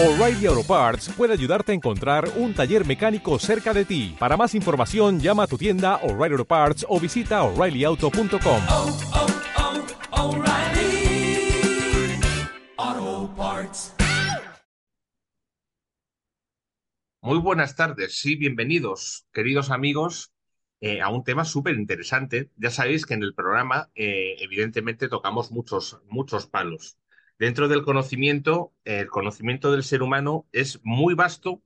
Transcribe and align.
O'Reilly 0.00 0.46
Auto 0.46 0.62
Parts 0.62 1.08
puede 1.08 1.32
ayudarte 1.32 1.72
a 1.72 1.74
encontrar 1.74 2.30
un 2.36 2.54
taller 2.54 2.86
mecánico 2.86 3.36
cerca 3.40 3.74
de 3.74 3.84
ti. 3.84 4.14
Para 4.16 4.36
más 4.36 4.54
información, 4.54 5.18
llama 5.18 5.42
a 5.42 5.46
tu 5.48 5.58
tienda 5.58 5.96
O'Reilly 6.04 6.34
Auto 6.34 6.44
Parts 6.44 6.86
o 6.88 7.00
visita 7.00 7.42
oreillyauto.com. 7.42 8.62
oh, 8.68 8.98
oh, 10.12 10.36
O'Reilly 10.36 11.50
Auto 12.76 13.34
Parts. 13.34 13.96
Muy 17.20 17.38
buenas 17.40 17.74
tardes, 17.74 18.20
sí, 18.20 18.36
bienvenidos, 18.36 19.26
queridos 19.32 19.72
amigos, 19.72 20.32
eh, 20.80 21.00
a 21.00 21.08
un 21.08 21.24
tema 21.24 21.44
súper 21.44 21.74
interesante. 21.74 22.52
Ya 22.54 22.70
sabéis 22.70 23.04
que 23.04 23.14
en 23.14 23.24
el 23.24 23.34
programa, 23.34 23.90
eh, 23.96 24.36
evidentemente, 24.38 25.08
tocamos 25.08 25.50
muchos, 25.50 25.98
muchos 26.06 26.46
palos. 26.46 26.98
Dentro 27.38 27.68
del 27.68 27.82
conocimiento, 27.84 28.74
el 28.84 29.08
conocimiento 29.08 29.70
del 29.72 29.84
ser 29.84 30.02
humano 30.02 30.46
es 30.52 30.80
muy 30.84 31.14
vasto. 31.14 31.62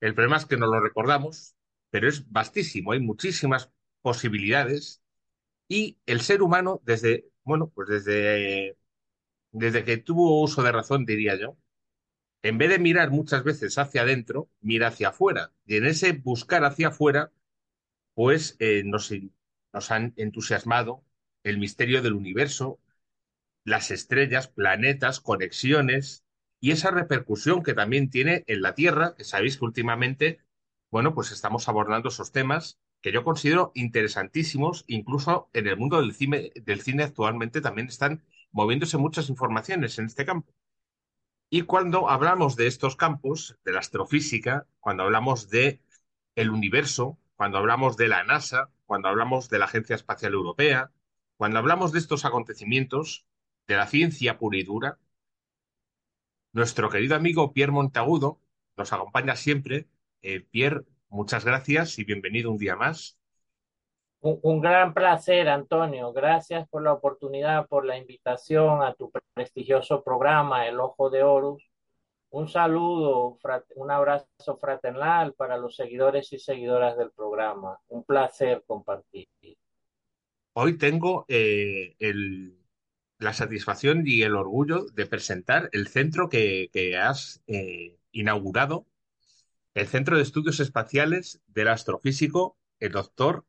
El 0.00 0.14
problema 0.14 0.36
es 0.38 0.46
que 0.46 0.56
no 0.58 0.66
lo 0.66 0.80
recordamos, 0.80 1.56
pero 1.90 2.08
es 2.08 2.30
vastísimo. 2.30 2.92
Hay 2.92 3.00
muchísimas 3.00 3.70
posibilidades. 4.02 5.02
Y 5.68 5.98
el 6.06 6.20
ser 6.22 6.42
humano, 6.42 6.82
desde, 6.84 7.30
bueno, 7.44 7.70
pues 7.74 7.88
desde, 7.88 8.76
desde 9.52 9.84
que 9.84 9.98
tuvo 9.98 10.42
uso 10.42 10.62
de 10.62 10.72
razón, 10.72 11.06
diría 11.06 11.36
yo, 11.38 11.58
en 12.42 12.58
vez 12.58 12.70
de 12.70 12.78
mirar 12.78 13.10
muchas 13.10 13.44
veces 13.44 13.78
hacia 13.78 14.02
adentro, 14.02 14.50
mira 14.60 14.88
hacia 14.88 15.08
afuera. 15.10 15.52
Y 15.66 15.76
en 15.76 15.86
ese 15.86 16.12
buscar 16.12 16.64
hacia 16.64 16.88
afuera, 16.88 17.32
pues 18.14 18.56
eh, 18.60 18.82
nos, 18.84 19.12
nos 19.72 19.90
han 19.90 20.14
entusiasmado 20.16 21.04
el 21.44 21.58
misterio 21.58 22.02
del 22.02 22.14
universo, 22.14 22.80
las 23.64 23.90
estrellas, 23.90 24.48
planetas, 24.48 25.20
conexiones 25.20 26.24
y 26.60 26.72
esa 26.72 26.90
repercusión 26.90 27.62
que 27.62 27.74
también 27.74 28.10
tiene 28.10 28.44
en 28.46 28.62
la 28.62 28.74
Tierra, 28.74 29.14
que 29.16 29.24
sabéis 29.24 29.58
que 29.58 29.64
últimamente, 29.64 30.40
bueno, 30.90 31.14
pues 31.14 31.32
estamos 31.32 31.68
abordando 31.68 32.08
esos 32.08 32.32
temas 32.32 32.78
que 33.00 33.12
yo 33.12 33.24
considero 33.24 33.70
interesantísimos, 33.74 34.84
incluso 34.88 35.50
en 35.52 35.68
el 35.68 35.76
mundo 35.76 36.00
del 36.00 36.14
cine, 36.14 36.50
del 36.56 36.80
cine 36.80 37.04
actualmente 37.04 37.60
también 37.60 37.88
están 37.88 38.24
moviéndose 38.50 38.98
muchas 38.98 39.28
informaciones 39.28 39.98
en 39.98 40.06
este 40.06 40.24
campo. 40.24 40.52
Y 41.50 41.62
cuando 41.62 42.10
hablamos 42.10 42.56
de 42.56 42.66
estos 42.66 42.96
campos, 42.96 43.56
de 43.64 43.72
la 43.72 43.78
astrofísica, 43.80 44.66
cuando 44.80 45.04
hablamos 45.04 45.48
de 45.48 45.80
el 46.34 46.50
universo, 46.50 47.18
cuando 47.36 47.58
hablamos 47.58 47.96
de 47.96 48.08
la 48.08 48.24
NASA, 48.24 48.70
cuando 48.84 49.08
hablamos 49.08 49.48
de 49.48 49.58
la 49.58 49.66
Agencia 49.66 49.94
Espacial 49.96 50.34
Europea, 50.34 50.90
cuando 51.36 51.58
hablamos 51.58 51.92
de 51.92 52.00
estos 52.00 52.24
acontecimientos, 52.24 53.26
de 53.68 53.76
la 53.76 53.86
ciencia 53.86 54.38
pura 54.38 54.56
y 54.56 54.64
dura, 54.64 54.98
nuestro 56.52 56.88
querido 56.88 57.14
amigo 57.14 57.52
Pierre 57.52 57.70
Montagudo 57.70 58.40
nos 58.76 58.92
acompaña 58.92 59.36
siempre. 59.36 59.86
Eh, 60.22 60.40
Pierre, 60.40 60.84
muchas 61.10 61.44
gracias 61.44 61.98
y 61.98 62.04
bienvenido 62.04 62.50
un 62.50 62.56
día 62.56 62.74
más. 62.74 63.18
Un, 64.20 64.40
un, 64.42 64.60
gran 64.60 64.94
placer, 64.94 65.48
Antonio. 65.48 66.12
Gracias 66.12 66.66
por 66.68 66.82
la 66.82 66.94
oportunidad, 66.94 67.68
por 67.68 67.84
la 67.84 67.98
invitación 67.98 68.82
a 68.82 68.94
tu 68.94 69.12
prestigioso 69.34 70.02
programa, 70.02 70.66
El 70.66 70.80
Ojo 70.80 71.10
de 71.10 71.22
Horus. 71.22 71.62
Un 72.30 72.48
saludo, 72.48 73.38
un 73.76 73.90
abrazo 73.90 74.56
fraternal 74.58 75.34
para 75.34 75.56
los 75.56 75.76
seguidores 75.76 76.32
y 76.32 76.38
seguidoras 76.38 76.96
del 76.96 77.10
programa. 77.10 77.78
Un 77.88 78.04
placer 78.04 78.64
compartir. 78.66 79.28
Hoy 80.54 80.76
tengo 80.76 81.24
eh, 81.28 81.94
el, 82.00 82.57
la 83.18 83.32
satisfacción 83.32 84.04
y 84.06 84.22
el 84.22 84.36
orgullo 84.36 84.86
de 84.94 85.06
presentar 85.06 85.68
el 85.72 85.88
centro 85.88 86.28
que, 86.28 86.70
que 86.72 86.96
has 86.96 87.42
eh, 87.46 87.98
inaugurado, 88.12 88.86
el 89.74 89.86
Centro 89.86 90.16
de 90.16 90.22
Estudios 90.22 90.60
Espaciales 90.60 91.40
del 91.46 91.68
Astrofísico, 91.68 92.56
el 92.80 92.92
doctor 92.92 93.44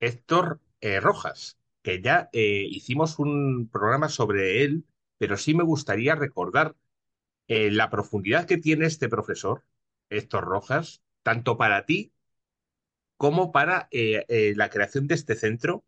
Héctor 0.00 0.60
eh, 0.80 1.00
Rojas, 1.00 1.58
que 1.82 2.02
ya 2.02 2.28
eh, 2.32 2.66
hicimos 2.68 3.18
un 3.18 3.68
programa 3.68 4.08
sobre 4.08 4.64
él, 4.64 4.84
pero 5.18 5.36
sí 5.36 5.54
me 5.54 5.64
gustaría 5.64 6.14
recordar 6.14 6.76
la 7.46 7.90
profundidad 7.90 8.46
que 8.46 8.56
tiene 8.56 8.86
este 8.86 9.10
profesor, 9.10 9.64
Héctor 10.08 10.44
Rojas, 10.44 11.02
tanto 11.22 11.58
para 11.58 11.84
ti 11.84 12.10
como 13.18 13.52
para 13.52 13.88
la 13.90 14.70
creación 14.70 15.06
de 15.08 15.14
este 15.14 15.34
centro, 15.34 15.84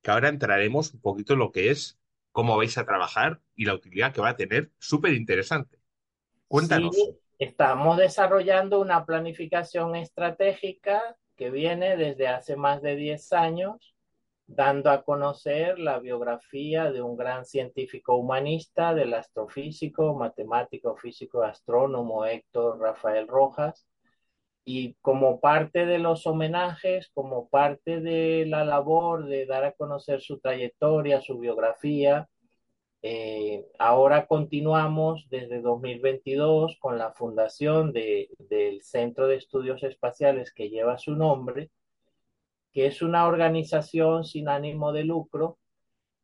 que 0.00 0.12
ahora 0.12 0.28
entraremos 0.28 0.94
un 0.94 1.00
poquito 1.00 1.32
en 1.32 1.40
lo 1.40 1.50
que 1.50 1.72
es 1.72 1.98
cómo 2.32 2.56
vais 2.56 2.76
a 2.78 2.84
trabajar 2.84 3.40
y 3.54 3.66
la 3.66 3.74
utilidad 3.74 4.12
que 4.12 4.20
va 4.20 4.30
a 4.30 4.36
tener, 4.36 4.70
súper 4.78 5.12
interesante. 5.12 5.78
Cuéntanos. 6.48 6.96
Estamos 7.38 7.96
desarrollando 7.96 8.80
una 8.80 9.04
planificación 9.04 9.96
estratégica 9.96 11.16
que 11.36 11.50
viene 11.50 11.96
desde 11.96 12.28
hace 12.28 12.56
más 12.56 12.82
de 12.82 12.94
10 12.96 13.32
años, 13.32 13.94
dando 14.46 14.90
a 14.90 15.02
conocer 15.02 15.78
la 15.78 15.98
biografía 15.98 16.92
de 16.92 17.02
un 17.02 17.16
gran 17.16 17.44
científico 17.44 18.16
humanista, 18.16 18.94
del 18.94 19.14
astrofísico, 19.14 20.14
matemático, 20.14 20.94
físico, 20.96 21.42
astrónomo 21.42 22.26
Héctor 22.26 22.78
Rafael 22.78 23.26
Rojas, 23.26 23.86
y 24.64 24.94
como 25.00 25.40
parte 25.40 25.86
de 25.86 25.98
los 25.98 26.26
homenajes, 26.26 27.10
como 27.14 27.48
parte 27.48 28.00
de 28.00 28.46
la 28.46 28.64
labor 28.64 29.26
de 29.26 29.46
dar 29.46 29.64
a 29.64 29.72
conocer 29.72 30.20
su 30.20 30.38
trayectoria, 30.38 31.20
su 31.20 31.38
biografía, 31.38 32.28
eh, 33.04 33.66
ahora 33.80 34.26
continuamos 34.26 35.26
desde 35.28 35.60
2022 35.60 36.76
con 36.78 36.98
la 36.98 37.12
fundación 37.12 37.92
de, 37.92 38.30
del 38.38 38.82
Centro 38.82 39.26
de 39.26 39.36
Estudios 39.36 39.82
Espaciales 39.82 40.52
que 40.52 40.70
lleva 40.70 40.98
su 40.98 41.16
nombre, 41.16 41.70
que 42.72 42.86
es 42.86 43.02
una 43.02 43.26
organización 43.26 44.24
sin 44.24 44.48
ánimo 44.48 44.92
de 44.92 45.02
lucro 45.04 45.58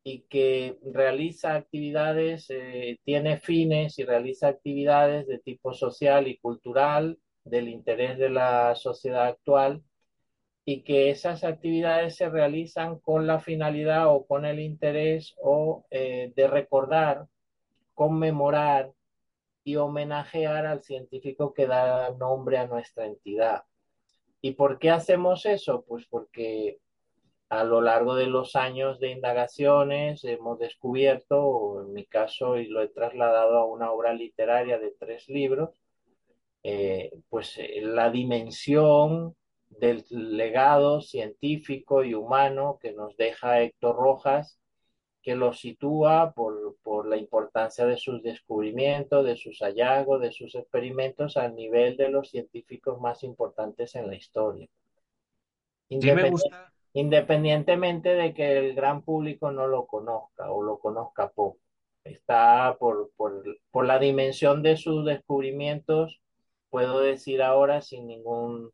y 0.04 0.20
que 0.28 0.78
realiza 0.82 1.56
actividades, 1.56 2.46
eh, 2.50 3.00
tiene 3.04 3.38
fines 3.38 3.98
y 3.98 4.04
realiza 4.04 4.46
actividades 4.46 5.26
de 5.26 5.40
tipo 5.40 5.74
social 5.74 6.28
y 6.28 6.38
cultural 6.38 7.18
del 7.48 7.68
interés 7.68 8.18
de 8.18 8.30
la 8.30 8.74
sociedad 8.74 9.26
actual 9.26 9.82
y 10.64 10.82
que 10.82 11.10
esas 11.10 11.44
actividades 11.44 12.16
se 12.16 12.28
realizan 12.28 12.98
con 12.98 13.26
la 13.26 13.40
finalidad 13.40 14.08
o 14.08 14.26
con 14.26 14.44
el 14.44 14.60
interés 14.60 15.34
o 15.42 15.86
eh, 15.90 16.32
de 16.36 16.46
recordar, 16.46 17.26
conmemorar 17.94 18.92
y 19.64 19.76
homenajear 19.76 20.66
al 20.66 20.82
científico 20.82 21.54
que 21.54 21.66
da 21.66 22.10
nombre 22.10 22.58
a 22.58 22.66
nuestra 22.66 23.06
entidad. 23.06 23.64
¿Y 24.40 24.52
por 24.52 24.78
qué 24.78 24.90
hacemos 24.90 25.46
eso? 25.46 25.84
Pues 25.88 26.06
porque 26.06 26.78
a 27.48 27.64
lo 27.64 27.80
largo 27.80 28.14
de 28.14 28.26
los 28.26 28.56
años 28.56 29.00
de 29.00 29.10
indagaciones 29.10 30.22
hemos 30.24 30.58
descubierto, 30.58 31.80
en 31.82 31.92
mi 31.92 32.04
caso, 32.04 32.58
y 32.58 32.66
lo 32.66 32.82
he 32.82 32.88
trasladado 32.88 33.56
a 33.56 33.64
una 33.64 33.90
obra 33.90 34.12
literaria 34.12 34.78
de 34.78 34.90
tres 34.98 35.28
libros, 35.28 35.70
eh, 36.62 37.12
pues 37.28 37.56
eh, 37.58 37.80
la 37.82 38.10
dimensión 38.10 39.34
del 39.68 40.04
legado 40.10 41.00
científico 41.00 42.04
y 42.04 42.14
humano 42.14 42.78
que 42.80 42.92
nos 42.92 43.16
deja 43.16 43.60
Héctor 43.60 43.96
Rojas, 43.96 44.58
que 45.22 45.34
lo 45.34 45.52
sitúa 45.52 46.32
por, 46.32 46.76
por, 46.82 47.06
la 47.06 47.16
importancia 47.16 47.84
de 47.86 47.96
sus 47.96 48.22
descubrimientos, 48.22 49.24
de 49.24 49.36
sus 49.36 49.58
hallazgos, 49.60 50.20
de 50.20 50.32
sus 50.32 50.54
experimentos 50.54 51.36
al 51.36 51.54
nivel 51.54 51.96
de 51.96 52.08
los 52.08 52.30
científicos 52.30 53.00
más 53.00 53.22
importantes 53.24 53.94
en 53.94 54.08
la 54.08 54.16
historia. 54.16 54.68
Gusta... 56.30 56.72
Independientemente 56.94 58.14
de 58.14 58.34
que 58.34 58.58
el 58.58 58.74
gran 58.74 59.02
público 59.02 59.50
no 59.50 59.66
lo 59.66 59.86
conozca 59.86 60.50
o 60.50 60.62
lo 60.62 60.78
conozca 60.78 61.28
poco. 61.28 61.58
Está 62.02 62.76
por, 62.78 63.10
por, 63.16 63.44
por 63.70 63.84
la 63.84 63.98
dimensión 63.98 64.62
de 64.62 64.76
sus 64.76 65.04
descubrimientos, 65.04 66.20
puedo 66.70 67.00
decir 67.00 67.42
ahora 67.42 67.80
sin 67.80 68.06
ningún 68.06 68.70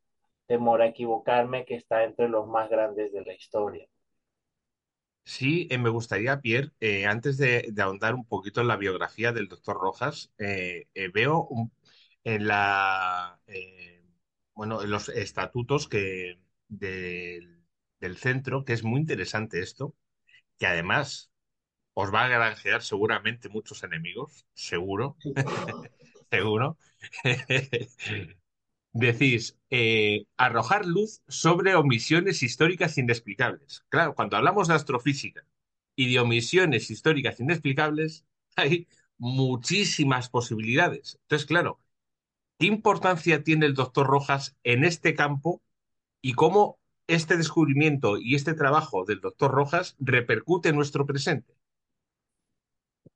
temor 0.46 0.82
a 0.82 0.86
equivocarme, 0.86 1.64
que 1.64 1.76
está 1.76 2.04
entre 2.04 2.28
los 2.28 2.46
más 2.46 2.68
grandes 2.68 3.12
de 3.12 3.24
la 3.24 3.34
historia. 3.34 3.86
Sí, 5.24 5.66
eh, 5.70 5.78
me 5.78 5.88
gustaría, 5.88 6.40
Pierre, 6.40 6.72
eh, 6.80 7.06
antes 7.06 7.38
de, 7.38 7.68
de, 7.72 7.82
ahondar 7.82 8.14
un 8.14 8.26
poquito 8.26 8.60
en 8.60 8.68
la 8.68 8.76
biografía 8.76 9.32
del 9.32 9.48
doctor 9.48 9.76
Rojas, 9.78 10.30
eh, 10.38 10.86
veo 11.14 11.46
un, 11.48 11.72
en 12.24 12.46
la, 12.46 13.40
bueno, 14.54 14.82
en 14.82 14.90
los 14.90 15.08
estatutos 15.08 15.88
que, 15.88 16.38
de, 16.68 17.40
del 18.00 18.16
centro, 18.18 18.64
que 18.64 18.74
es 18.74 18.84
muy 18.84 19.00
interesante 19.00 19.60
esto, 19.60 19.94
que 20.58 20.66
además 20.66 21.32
os 21.94 22.12
va 22.12 22.24
a 22.24 22.28
granjear 22.28 22.82
seguramente 22.82 23.48
muchos 23.48 23.82
enemigos, 23.82 24.46
seguro, 24.54 25.16
seguro. 26.34 26.78
Decís, 28.92 29.58
eh, 29.70 30.26
arrojar 30.36 30.86
luz 30.86 31.22
sobre 31.28 31.74
omisiones 31.74 32.42
históricas 32.42 32.96
inexplicables. 32.98 33.84
Claro, 33.88 34.14
cuando 34.14 34.36
hablamos 34.36 34.68
de 34.68 34.74
astrofísica 34.74 35.44
y 35.96 36.12
de 36.12 36.20
omisiones 36.20 36.90
históricas 36.90 37.40
inexplicables, 37.40 38.24
hay 38.56 38.88
muchísimas 39.18 40.28
posibilidades. 40.28 41.18
Entonces, 41.22 41.46
claro, 41.46 41.80
¿Qué 42.58 42.66
importancia 42.66 43.42
tiene 43.44 43.66
el 43.66 43.74
doctor 43.74 44.06
Rojas 44.06 44.56
en 44.64 44.84
este 44.84 45.14
campo 45.14 45.62
y 46.22 46.34
cómo 46.34 46.78
este 47.08 47.36
descubrimiento 47.36 48.18
y 48.18 48.34
este 48.34 48.54
trabajo 48.54 49.04
del 49.04 49.20
doctor 49.20 49.52
Rojas 49.52 49.96
repercute 50.00 50.70
en 50.70 50.76
nuestro 50.76 51.06
presente? 51.06 51.54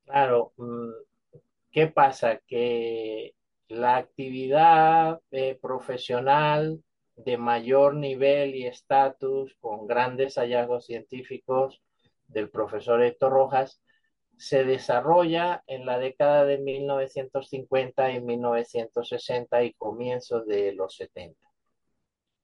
Claro, 0.04 0.52
mm, 0.56 1.07
¿qué 1.70 1.86
pasa? 1.88 2.40
Que 2.46 3.34
la 3.68 3.96
actividad 3.96 5.20
eh, 5.30 5.58
profesional 5.60 6.82
de 7.16 7.36
mayor 7.36 7.94
nivel 7.94 8.54
y 8.54 8.66
estatus, 8.66 9.56
con 9.60 9.86
grandes 9.86 10.36
hallazgos 10.36 10.86
científicos 10.86 11.82
del 12.26 12.50
profesor 12.50 13.02
Héctor 13.02 13.32
Rojas, 13.32 13.82
se 14.36 14.64
desarrolla 14.64 15.64
en 15.66 15.84
la 15.84 15.98
década 15.98 16.44
de 16.44 16.58
1950 16.58 18.12
y 18.12 18.20
1960 18.20 19.64
y 19.64 19.74
comienzos 19.74 20.46
de 20.46 20.72
los 20.74 20.94
70. 20.96 21.48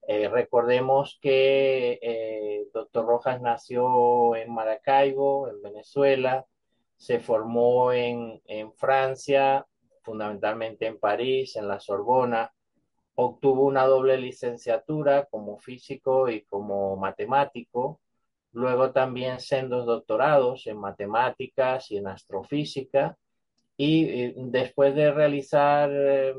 Eh, 0.06 0.28
recordemos 0.28 1.18
que 1.22 1.98
eh, 2.02 2.66
Doctor 2.74 3.06
Rojas 3.06 3.40
nació 3.40 4.36
en 4.36 4.52
Maracaibo, 4.52 5.48
en 5.48 5.62
Venezuela, 5.62 6.46
se 7.04 7.20
formó 7.20 7.92
en, 7.92 8.40
en 8.46 8.72
Francia, 8.72 9.66
fundamentalmente 10.00 10.86
en 10.86 10.98
París, 10.98 11.54
en 11.56 11.68
la 11.68 11.78
Sorbona, 11.78 12.50
obtuvo 13.16 13.66
una 13.66 13.84
doble 13.84 14.16
licenciatura 14.16 15.26
como 15.26 15.58
físico 15.58 16.30
y 16.30 16.46
como 16.46 16.96
matemático, 16.96 18.00
luego 18.52 18.92
también 18.92 19.38
sendos 19.38 19.84
doctorados 19.84 20.66
en 20.66 20.78
matemáticas 20.78 21.90
y 21.90 21.98
en 21.98 22.06
astrofísica, 22.06 23.18
y 23.76 24.04
eh, 24.04 24.34
después 24.36 24.94
de 24.94 25.12
realizar 25.12 25.90
eh, 25.92 26.32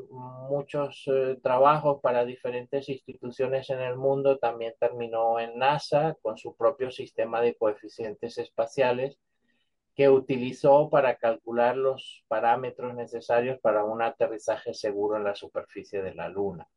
muchos 0.50 1.04
eh, 1.06 1.38
trabajos 1.44 2.00
para 2.02 2.26
diferentes 2.26 2.90
instituciones 2.90 3.70
en 3.70 3.82
el 3.82 3.98
mundo, 3.98 4.40
también 4.40 4.74
terminó 4.80 5.40
en 5.40 5.60
NASA 5.60 6.18
con 6.24 6.40
su 6.40 6.56
propio 6.56 6.90
sistema 6.90 7.40
de 7.40 7.54
coeficientes 7.54 8.40
espaciales 8.40 9.20
que 9.96 10.10
utilizó 10.10 10.90
para 10.90 11.16
calcular 11.16 11.78
los 11.78 12.24
parámetros 12.28 12.94
necesarios 12.94 13.60
para 13.62 13.86
un 13.86 14.02
aterrizaje 14.02 14.74
seguro 14.74 15.18
en 15.18 15.24
la 15.24 15.36
superficie 15.36 16.02
de 16.02 16.14
la 16.14 16.28
Luna. 16.28 16.68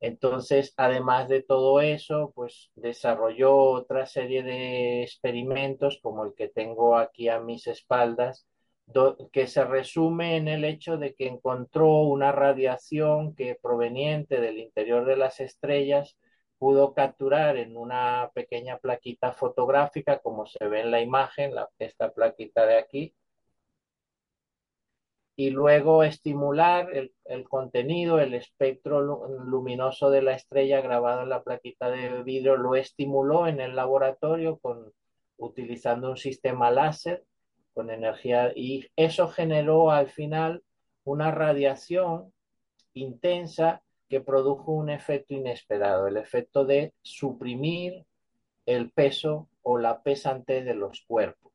Entonces, 0.00 0.72
además 0.76 1.28
de 1.28 1.42
todo 1.42 1.80
eso, 1.80 2.32
pues 2.34 2.70
desarrolló 2.76 3.56
otra 3.56 4.06
serie 4.06 4.44
de 4.44 5.02
experimentos 5.02 5.98
como 6.00 6.24
el 6.24 6.34
que 6.34 6.48
tengo 6.48 6.96
aquí 6.96 7.28
a 7.28 7.40
mis 7.40 7.66
espaldas, 7.66 8.46
que 9.32 9.48
se 9.48 9.64
resume 9.64 10.36
en 10.36 10.46
el 10.46 10.64
hecho 10.64 10.96
de 10.96 11.14
que 11.14 11.26
encontró 11.26 12.02
una 12.02 12.30
radiación 12.30 13.34
que 13.34 13.58
proveniente 13.60 14.40
del 14.40 14.58
interior 14.58 15.04
de 15.04 15.16
las 15.16 15.40
estrellas 15.40 16.16
pudo 16.58 16.94
capturar 16.94 17.56
en 17.56 17.76
una 17.76 18.30
pequeña 18.34 18.78
plaquita 18.78 19.32
fotográfica, 19.32 20.18
como 20.20 20.46
se 20.46 20.66
ve 20.66 20.80
en 20.80 20.90
la 20.90 21.00
imagen, 21.00 21.54
la, 21.54 21.68
esta 21.78 22.12
plaquita 22.12 22.66
de 22.66 22.78
aquí, 22.78 23.14
y 25.36 25.50
luego 25.50 26.02
estimular 26.02 26.92
el, 26.92 27.14
el, 27.24 27.48
contenido, 27.48 28.18
el 28.18 28.34
espectro 28.34 29.00
luminoso 29.00 30.10
de 30.10 30.20
la 30.22 30.34
estrella 30.34 30.80
grabado 30.80 31.22
en 31.22 31.28
la 31.28 31.44
plaquita 31.44 31.90
de 31.90 32.24
vidrio, 32.24 32.56
lo 32.56 32.74
estimuló 32.74 33.46
en 33.46 33.60
el 33.60 33.76
laboratorio 33.76 34.58
con, 34.58 34.92
utilizando 35.36 36.10
un 36.10 36.16
sistema 36.16 36.70
láser 36.72 37.24
con 37.72 37.90
energía 37.90 38.52
y 38.54 38.88
eso 38.96 39.28
generó 39.28 39.92
al 39.92 40.08
final 40.08 40.64
una 41.04 41.30
radiación 41.30 42.32
intensa 42.92 43.82
que 44.08 44.20
produjo 44.20 44.72
un 44.72 44.90
efecto 44.90 45.34
inesperado, 45.34 46.06
el 46.06 46.16
efecto 46.16 46.64
de 46.64 46.92
suprimir 47.02 48.04
el 48.66 48.90
peso 48.90 49.48
o 49.62 49.78
la 49.78 50.02
pesantez 50.02 50.64
de 50.64 50.74
los 50.74 51.02
cuerpos. 51.02 51.52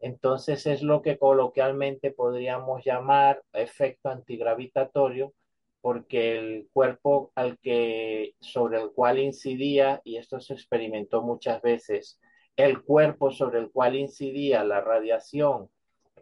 Entonces 0.00 0.66
es 0.66 0.82
lo 0.82 1.02
que 1.02 1.18
coloquialmente 1.18 2.10
podríamos 2.10 2.84
llamar 2.84 3.42
efecto 3.52 4.08
antigravitatorio, 4.08 5.34
porque 5.82 6.38
el 6.38 6.68
cuerpo 6.72 7.32
al 7.34 7.58
que 7.58 8.34
sobre 8.40 8.80
el 8.80 8.90
cual 8.92 9.18
incidía 9.18 10.00
y 10.04 10.16
esto 10.16 10.40
se 10.40 10.54
experimentó 10.54 11.22
muchas 11.22 11.60
veces, 11.62 12.18
el 12.56 12.82
cuerpo 12.82 13.30
sobre 13.30 13.58
el 13.58 13.70
cual 13.70 13.96
incidía 13.96 14.64
la 14.64 14.80
radiación 14.80 15.70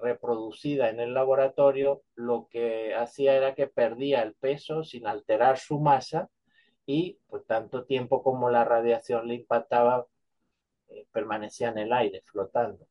reproducida 0.02 0.90
en 0.90 1.00
el 1.00 1.14
laboratorio, 1.14 2.02
lo 2.14 2.48
que 2.50 2.94
hacía 2.94 3.34
era 3.34 3.54
que 3.54 3.66
perdía 3.66 4.22
el 4.22 4.34
peso 4.34 4.84
sin 4.84 5.06
alterar 5.06 5.58
su 5.58 5.80
masa 5.80 6.30
y 6.86 7.18
por 7.28 7.44
tanto 7.44 7.84
tiempo 7.84 8.22
como 8.22 8.50
la 8.50 8.64
radiación 8.64 9.28
le 9.28 9.34
impactaba, 9.34 10.06
eh, 10.88 11.06
permanecía 11.12 11.68
en 11.68 11.78
el 11.78 11.92
aire 11.92 12.22
flotando. 12.24 12.86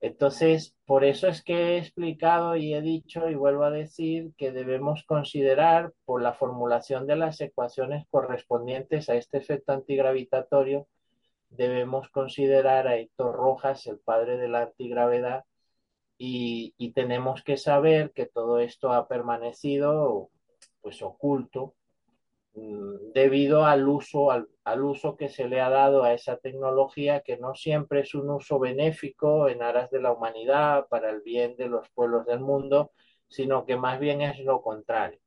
Entonces, 0.00 0.76
por 0.84 1.04
eso 1.04 1.26
es 1.28 1.42
que 1.42 1.54
he 1.54 1.78
explicado 1.78 2.56
y 2.56 2.74
he 2.74 2.82
dicho 2.82 3.28
y 3.30 3.34
vuelvo 3.34 3.64
a 3.64 3.70
decir 3.70 4.32
que 4.36 4.52
debemos 4.52 5.04
considerar 5.04 5.92
por 6.04 6.22
la 6.22 6.34
formulación 6.34 7.06
de 7.06 7.16
las 7.16 7.40
ecuaciones 7.40 8.04
correspondientes 8.10 9.08
a 9.08 9.14
este 9.14 9.38
efecto 9.38 9.72
antigravitatorio, 9.72 10.86
debemos 11.48 12.08
considerar 12.10 12.86
a 12.88 12.96
Héctor 12.96 13.34
Rojas, 13.36 13.86
el 13.86 13.98
padre 13.98 14.36
de 14.36 14.48
la 14.48 14.62
antigravedad, 14.62 15.44
y, 16.18 16.92
tenemos 16.94 17.42
que 17.42 17.56
saber 17.56 18.12
que 18.12 18.26
todo 18.26 18.58
esto 18.58 18.92
ha 18.92 19.06
permanecido 19.08 20.30
pues 20.80 21.02
oculto 21.02 21.74
debido 23.12 23.66
al 23.66 23.86
uso, 23.86 24.30
al, 24.30 24.48
al, 24.64 24.82
uso 24.82 25.16
que 25.16 25.28
se 25.28 25.46
le 25.46 25.60
ha 25.60 25.68
dado 25.68 26.04
a 26.04 26.14
esa 26.14 26.38
tecnología, 26.38 27.20
que 27.20 27.36
no 27.36 27.54
siempre 27.54 28.00
es 28.00 28.14
un 28.14 28.30
uso 28.30 28.58
benéfico 28.58 29.48
en 29.48 29.62
aras 29.62 29.90
de 29.90 30.00
la 30.00 30.12
humanidad, 30.12 30.86
para 30.88 31.10
el 31.10 31.20
bien 31.20 31.56
de 31.56 31.68
los 31.68 31.90
pueblos 31.90 32.24
del 32.24 32.40
mundo, 32.40 32.92
sino 33.28 33.66
que 33.66 33.76
más 33.76 33.98
bien 34.00 34.22
es 34.22 34.38
lo 34.40 34.62
contrario. 34.62 35.20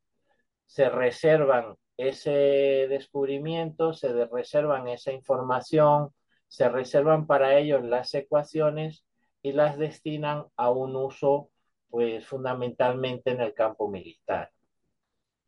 Se 0.65 0.89
reservan 0.89 1.75
ese 1.97 2.88
descubrimiento, 2.89 3.94
se 3.94 4.25
reservan 4.25 4.88
esa 4.88 5.12
información, 5.12 6.09
se 6.47 6.68
reservan 6.69 7.27
para 7.27 7.59
ellos 7.59 7.83
las 7.83 8.13
ecuaciones 8.15 9.06
y 9.41 9.53
las 9.53 9.77
destinan 9.77 10.45
a 10.56 10.69
un 10.71 10.95
uso, 10.95 11.50
pues 11.89 12.25
fundamentalmente 12.25 13.31
en 13.31 13.41
el 13.41 13.53
campo 13.53 13.88
militar. 13.88 14.51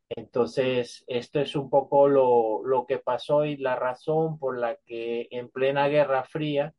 Entonces, 0.09 1.03
esto 1.07 1.39
es 1.39 1.55
un 1.55 1.69
poco 1.69 2.07
lo, 2.07 2.63
lo, 2.65 2.85
que 2.85 2.99
pasó 2.99 3.45
y 3.45 3.55
la 3.57 3.75
razón 3.75 4.37
por 4.39 4.57
la 4.59 4.75
que 4.85 5.27
en 5.31 5.49
plena 5.49 5.87
Guerra 5.87 6.23
Fría, 6.25 6.73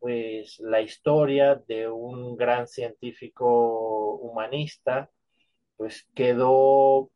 pues 0.00 0.58
la 0.58 0.80
historia 0.80 1.54
de 1.54 1.88
un 1.88 2.36
gran 2.36 2.66
científico 2.66 4.16
humanista, 4.16 5.10
pues 5.76 6.08
quedó 6.14 7.10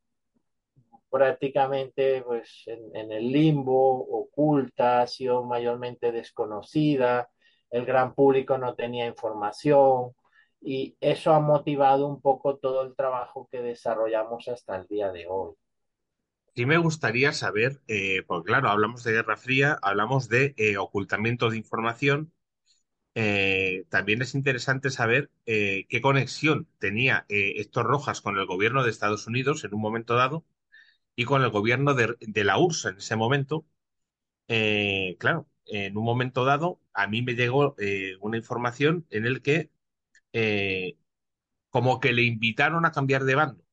prácticamente 1.10 2.22
pues, 2.22 2.62
en, 2.66 2.94
en 2.94 3.10
el 3.10 3.32
limbo, 3.32 4.06
oculta, 4.08 5.02
ha 5.02 5.06
sido 5.08 5.44
mayormente 5.44 6.12
desconocida, 6.12 7.28
el 7.76 7.87
gran 7.87 8.14
público 8.14 8.59
no 8.59 8.75
tenía 8.75 9.06
información, 9.06 10.12
y 10.61 10.97
eso 11.00 11.33
ha 11.33 11.40
motivado 11.40 12.06
un 12.06 12.21
poco 12.21 12.56
todo 12.56 12.83
el 12.83 12.95
trabajo 12.97 13.49
que 13.50 13.61
desarrollamos 13.62 14.49
hasta 14.49 14.76
el 14.76 14.87
día 14.87 15.12
de 15.12 15.26
hoy. 15.28 15.54
Sí 16.54 16.64
me 16.64 16.78
gustaría 16.78 17.33
saber, 17.33 17.83
eh, 17.87 18.23
porque 18.26 18.47
claro, 18.49 18.71
hablamos 18.71 19.04
de 19.04 19.12
Guerra 19.12 19.37
Fría, 19.37 19.78
hablamos 19.83 20.28
de 20.28 20.54
eh, 20.56 20.78
ocultamiento 20.78 21.50
de 21.50 21.59
información. 21.59 22.33
Eh, 23.14 23.85
también 23.90 24.23
es 24.23 24.35
interesante 24.35 24.90
saber 24.90 25.30
eh, 25.47 25.87
qué 25.88 26.00
conexión 26.00 26.68
tenía 26.78 27.26
Héctor 27.28 27.87
Rojas 27.87 28.21
con 28.23 28.38
el 28.38 28.47
gobierno 28.47 28.85
de 28.85 28.90
Estados 28.90 29.26
Unidos 29.26 29.64
en 29.64 29.75
un 29.75 29.80
momento 29.83 30.16
dado 30.16 30.45
y 31.16 31.25
con 31.26 31.42
el 31.42 31.50
gobierno 31.50 31.95
de, 31.95 32.16
de 32.21 32.45
la 32.45 32.59
URSS 32.59 32.90
en 32.90 32.99
ese 32.99 33.16
momento. 33.16 33.66
claro, 35.18 35.49
en 35.66 35.96
un 35.96 36.04
momento 36.04 36.44
dado 36.44 36.80
a 36.92 37.06
mí 37.06 37.23
me 37.23 37.35
llegó 37.35 37.76
una 38.20 38.37
información 38.37 39.06
en 39.11 39.26
el 39.26 39.42
que 39.42 39.70
eh, 40.32 40.96
como 41.70 42.00
que 42.00 42.12
le 42.12 42.23
invitaron 42.23 42.87
a 42.87 42.92
cambiar 42.92 43.25
de 43.25 43.35
bando. 43.35 43.64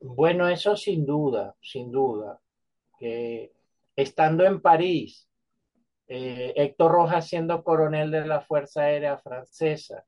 Bueno, 0.00 0.48
eso 0.48 0.76
sin 0.76 1.06
duda, 1.06 1.56
sin 1.60 1.90
duda. 1.90 2.40
Que 2.98 3.52
estando 3.96 4.44
en 4.44 4.60
París, 4.60 5.28
eh, 6.08 6.52
Héctor 6.56 6.92
Rojas 6.92 7.28
siendo 7.28 7.62
coronel 7.62 8.10
de 8.10 8.26
la 8.26 8.40
Fuerza 8.40 8.82
Aérea 8.82 9.18
Francesa, 9.18 10.04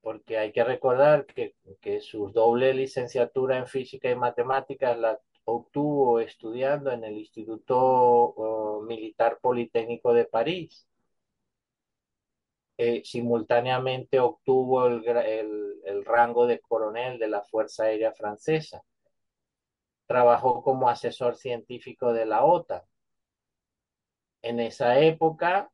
porque 0.00 0.38
hay 0.38 0.52
que 0.52 0.64
recordar 0.64 1.26
que, 1.26 1.54
que 1.80 2.00
su 2.00 2.30
doble 2.30 2.74
licenciatura 2.74 3.58
en 3.58 3.66
física 3.66 4.10
y 4.10 4.16
matemáticas 4.16 4.98
la 4.98 5.18
obtuvo 5.46 6.20
estudiando 6.20 6.92
en 6.92 7.04
el 7.04 7.18
Instituto 7.18 8.82
Militar 8.86 9.38
Politécnico 9.42 10.14
de 10.14 10.26
París 10.26 10.86
eh, 12.78 13.02
simultáneamente 13.04 14.18
obtuvo 14.20 14.86
el, 14.86 15.06
el, 15.08 15.74
el 15.84 16.04
rango 16.04 16.46
de 16.46 16.60
coronel 16.60 17.18
de 17.18 17.28
la 17.28 17.42
Fuerza 17.42 17.84
Aérea 17.84 18.12
Francesa. 18.12 18.82
Trabajó 20.08 20.64
como 20.64 20.88
asesor 20.88 21.36
científico 21.36 22.12
de 22.12 22.26
la 22.26 22.44
OTAN. 22.44 22.82
En 24.42 24.60
esa 24.60 24.98
época, 25.00 25.70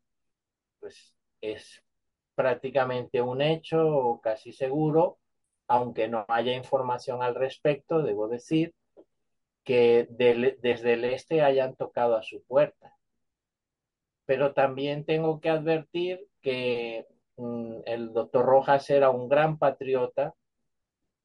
pues 0.81 1.15
es 1.43 1.83
prácticamente 2.35 3.23
un 3.23 3.43
hecho 3.43 4.21
casi 4.23 4.53
seguro, 4.53 5.19
aunque 5.69 6.09
no 6.09 6.25
haya 6.29 6.55
información 6.55 7.23
al 7.23 7.35
respecto, 7.35 8.03
debo 8.03 8.29
decir, 8.29 8.75
que 9.65 10.07
desde 10.11 10.93
el 10.95 11.05
este 11.05 11.43
hayan 11.43 11.77
tocado 11.77 12.17
a 12.17 12.23
su 12.23 12.43
puerta. 12.45 12.97
Pero 14.25 14.55
también 14.55 15.05
tengo 15.05 15.41
que 15.41 15.51
advertir 15.51 16.27
que 16.41 17.07
mm, 17.37 17.81
el 17.87 18.13
doctor 18.13 18.45
Rojas 18.45 18.89
era 18.91 19.11
un 19.11 19.29
gran 19.29 19.59
patriota 19.59 20.35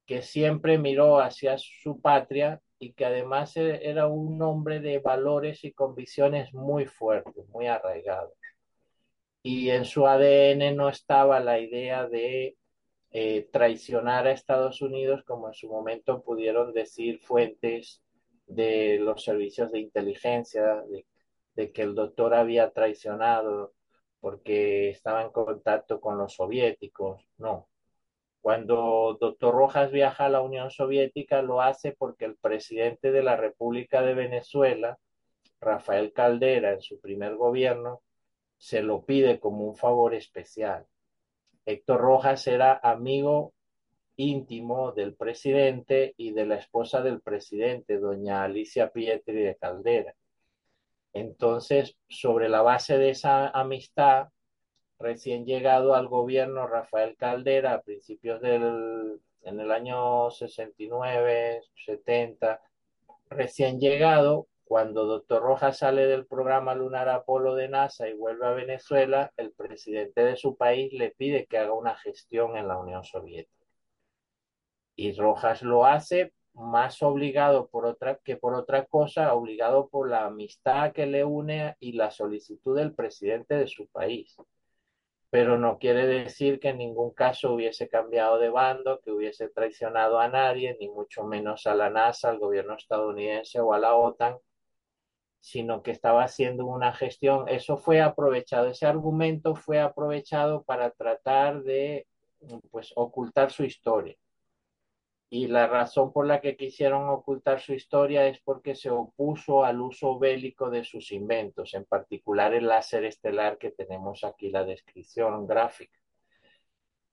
que 0.05 0.21
siempre 0.21 0.77
miró 0.77 1.19
hacia 1.19 1.57
su 1.57 1.99
patria 2.01 2.61
y 2.79 2.93
que 2.93 3.05
además 3.05 3.57
e, 3.57 3.89
era 3.89 4.07
un 4.07 4.41
hombre 4.41 4.79
de 4.79 4.99
valores 4.99 5.63
y 5.63 5.73
convicciones 5.73 6.53
muy 6.53 6.85
fuertes, 6.85 7.47
muy 7.49 7.67
arraigados. 7.67 8.33
Y 9.43 9.69
en 9.69 9.85
su 9.85 10.07
ADN 10.07 10.75
no 10.75 10.89
estaba 10.89 11.39
la 11.39 11.59
idea 11.59 12.07
de 12.07 12.57
eh, 13.11 13.47
traicionar 13.51 14.27
a 14.27 14.31
Estados 14.31 14.81
Unidos, 14.81 15.23
como 15.25 15.47
en 15.47 15.53
su 15.53 15.69
momento 15.69 16.21
pudieron 16.21 16.73
decir 16.73 17.19
fuentes 17.19 18.01
de 18.47 18.97
los 18.99 19.23
servicios 19.23 19.71
de 19.71 19.79
inteligencia, 19.79 20.81
de, 20.89 21.05
de 21.55 21.71
que 21.71 21.83
el 21.83 21.95
doctor 21.95 22.33
había 22.33 22.71
traicionado 22.71 23.73
porque 24.19 24.89
estaba 24.89 25.21
en 25.23 25.31
contacto 25.31 25.99
con 26.01 26.17
los 26.17 26.33
soviéticos. 26.33 27.23
No, 27.37 27.67
cuando 28.47 29.17
doctor 29.19 29.53
Rojas 29.53 29.91
viaja 29.91 30.25
a 30.25 30.29
la 30.29 30.41
Unión 30.41 30.71
Soviética, 30.71 31.41
lo 31.41 31.61
hace 31.61 31.91
porque 31.91 32.23
el 32.23 32.37
presidente 32.37 33.11
de 33.11 33.21
la 33.21 33.35
República 33.35 34.01
de 34.01 34.13
Venezuela, 34.13 34.97
Rafael 35.59 36.13
Caldera, 36.13 36.71
en 36.71 36.81
su 36.81 36.99
primer 37.01 37.35
gobierno, 37.35 38.01
se 38.57 38.81
lo 38.81 39.03
pide 39.05 39.41
como 39.41 39.65
un 39.65 39.75
favor 39.75 40.13
especial. 40.13 40.85
Héctor 41.65 41.99
Rojas 41.99 42.47
era 42.47 42.79
amigo 42.81 43.53
íntimo 44.17 44.91
del 44.91 45.15
presidente 45.15 46.13
y 46.17 46.31
de 46.31 46.45
la 46.45 46.55
esposa 46.55 47.01
del 47.01 47.21
presidente, 47.21 47.99
doña 47.99 48.43
Alicia 48.43 48.91
Pietri 48.91 49.41
de 49.41 49.55
Caldera. 49.55 50.13
Entonces, 51.13 51.97
sobre 52.09 52.49
la 52.49 52.61
base 52.61 52.97
de 52.97 53.11
esa 53.11 53.47
amistad, 53.49 54.29
recién 54.99 55.45
llegado 55.45 55.95
al 55.95 56.07
gobierno 56.07 56.67
Rafael 56.67 57.15
Caldera 57.15 57.73
a 57.73 57.81
principios 57.81 58.41
del 58.41 59.21
en 59.47 59.61
el 59.61 59.71
año 59.71 60.29
69, 60.29 61.61
70, 61.85 62.61
recién 63.29 63.79
llegado, 63.79 64.47
cuando 64.65 65.05
doctor 65.05 65.41
Rojas 65.41 65.77
sale 65.77 66.05
del 66.05 66.25
programa 66.25 66.75
lunar 66.75 67.07
Apolo 67.07 67.55
de 67.55 67.69
NASA 67.69 68.09
y 68.09 68.13
vuelve 68.13 68.45
a 68.45 68.51
Venezuela, 68.51 69.31
el 69.37 69.53
presidente 69.53 70.25
de 70.25 70.35
su 70.35 70.57
país 70.57 70.91
le 70.91 71.11
pide 71.11 71.45
que 71.45 71.57
haga 71.57 71.71
una 71.71 71.95
gestión 71.95 72.57
en 72.57 72.67
la 72.67 72.77
Unión 72.77 73.05
Soviética. 73.05 73.56
Y 74.97 75.13
Rojas 75.13 75.61
lo 75.61 75.85
hace 75.85 76.33
más 76.53 77.01
obligado 77.01 77.69
por 77.69 77.85
otra 77.85 78.19
que 78.21 78.35
por 78.35 78.53
otra 78.53 78.85
cosa, 78.85 79.33
obligado 79.33 79.87
por 79.87 80.09
la 80.09 80.25
amistad 80.25 80.91
que 80.91 81.05
le 81.05 81.23
une 81.23 81.77
y 81.79 81.93
la 81.93 82.11
solicitud 82.11 82.75
del 82.75 82.93
presidente 82.93 83.55
de 83.55 83.67
su 83.67 83.87
país 83.87 84.35
pero 85.29 85.57
no 85.57 85.77
quiere 85.77 86.07
decir 86.07 86.59
que 86.59 86.69
en 86.69 86.77
ningún 86.77 87.11
caso 87.11 87.53
hubiese 87.53 87.89
cambiado 87.89 88.39
de 88.39 88.49
bando, 88.49 89.01
que 89.01 89.11
hubiese 89.11 89.49
traicionado 89.49 90.19
a 90.19 90.29
nadie, 90.29 90.77
ni 90.79 90.89
mucho 90.89 91.23
menos 91.25 91.67
a 91.67 91.75
la 91.75 91.89
NASA, 91.89 92.29
al 92.29 92.39
gobierno 92.39 92.75
estadounidense 92.75 93.59
o 93.59 93.73
a 93.73 93.79
la 93.79 93.95
OTAN, 93.95 94.37
sino 95.39 95.83
que 95.83 95.91
estaba 95.91 96.23
haciendo 96.23 96.65
una 96.65 96.93
gestión. 96.93 97.47
Eso 97.49 97.77
fue 97.77 98.01
aprovechado, 98.01 98.67
ese 98.67 98.85
argumento 98.85 99.55
fue 99.55 99.79
aprovechado 99.79 100.63
para 100.63 100.91
tratar 100.91 101.61
de 101.63 102.07
pues, 102.71 102.93
ocultar 102.95 103.51
su 103.51 103.63
historia 103.63 104.15
y 105.29 105.47
la 105.47 105.67
razón 105.67 106.13
por 106.13 106.25
la 106.25 106.39
que 106.39 106.55
quisieron 106.55 107.09
ocultar 107.09 107.59
su 107.59 107.73
historia 107.73 108.25
es 108.27 108.39
porque 108.39 108.75
se 108.75 108.89
opuso 108.89 109.65
al 109.65 109.81
uso 109.81 110.17
bélico 110.17 110.69
de 110.69 110.85
sus 110.85 111.11
inventos, 111.11 111.73
en 111.73 111.83
particular 111.83 112.53
el 112.53 112.67
láser 112.67 113.03
estelar 113.03 113.57
que 113.57 113.71
tenemos 113.71 114.23
aquí 114.23 114.49
la 114.49 114.63
descripción 114.63 115.45
gráfica. 115.45 115.99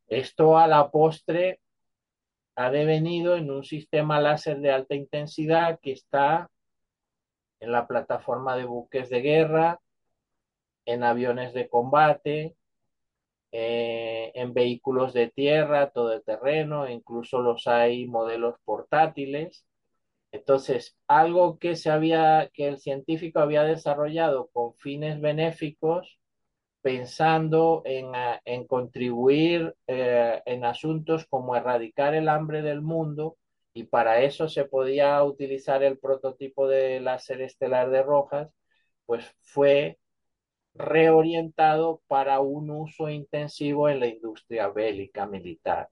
Esto 0.07 0.59
a 0.59 0.69
la 0.69 0.91
postre 0.91 1.61
ha 2.55 2.71
devenido 2.71 3.37
en 3.37 3.51
un 3.51 3.65
sistema 3.65 4.21
láser 4.21 4.61
de 4.61 4.71
alta 4.71 4.95
intensidad 4.95 5.81
que 5.81 5.93
está 5.93 6.51
en 7.59 7.73
la 7.73 7.89
plataforma 7.89 8.57
de 8.57 8.65
buques 8.65 9.11
de 9.11 9.23
guerra, 9.23 9.81
en 10.85 11.03
aviones 11.03 11.53
de 11.53 11.69
combate, 11.69 12.57
eh, 13.57 14.33
en 14.35 14.53
vehículos 14.53 15.13
de 15.15 15.31
tierra, 15.31 15.91
todo 15.91 16.21
terreno, 16.23 16.89
incluso 16.91 17.41
los 17.41 17.69
hay 17.69 18.07
modelos 18.07 18.57
portátiles. 18.65 19.65
Entonces, 20.33 20.99
algo 21.09 21.59
que 21.61 21.77
se 21.77 21.91
había, 21.91 22.51
que 22.53 22.69
el 22.69 22.79
científico 22.79 23.41
había 23.41 23.63
desarrollado 23.65 24.49
con 24.53 24.75
fines 24.75 25.21
benéficos, 25.21 26.19
pensando 26.83 27.83
en, 27.85 28.13
en 28.45 28.67
contribuir 28.67 29.75
eh, 29.87 30.43
en 30.47 30.65
asuntos 30.65 31.27
como 31.27 31.57
erradicar 31.57 32.15
el 32.15 32.29
hambre 32.29 32.63
del 32.63 32.83
mundo, 32.83 33.37
y 33.73 33.85
para 33.85 34.23
eso 34.23 34.49
se 34.49 34.65
podía 34.65 35.23
utilizar 35.25 35.83
el 35.85 35.99
prototipo 35.99 36.69
de 36.69 37.01
láser 37.01 37.41
estelar 37.43 37.91
de 37.91 38.03
Rojas, 38.03 38.51
pues 39.07 39.25
fue 39.43 39.99
reorientado 40.75 42.03
para 42.07 42.41
un 42.41 42.71
uso 42.71 43.09
intensivo 43.09 43.89
en 43.89 44.01
la 44.01 44.09
industria 44.09 44.69
bélica 44.69 45.27
militar. 45.27 45.89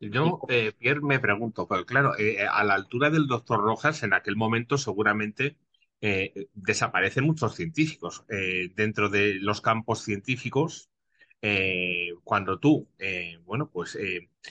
Yo, 0.00 0.40
eh, 0.48 0.72
Pierre, 0.78 1.02
me 1.02 1.20
pregunto, 1.20 1.68
pero 1.68 1.84
claro, 1.84 2.18
eh, 2.18 2.46
a 2.50 2.64
la 2.64 2.74
altura 2.74 3.10
del 3.10 3.26
doctor 3.26 3.60
Rojas, 3.60 4.02
en 4.02 4.14
aquel 4.14 4.34
momento 4.34 4.78
seguramente 4.78 5.58
eh, 6.00 6.48
desaparecen 6.54 7.24
muchos 7.24 7.54
científicos. 7.54 8.24
Eh, 8.30 8.70
dentro 8.74 9.10
de 9.10 9.34
los 9.34 9.60
campos 9.60 10.02
científicos, 10.02 10.90
cuando 12.22 12.58
tú, 12.58 12.86
bueno, 13.46 13.70
pues 13.70 13.98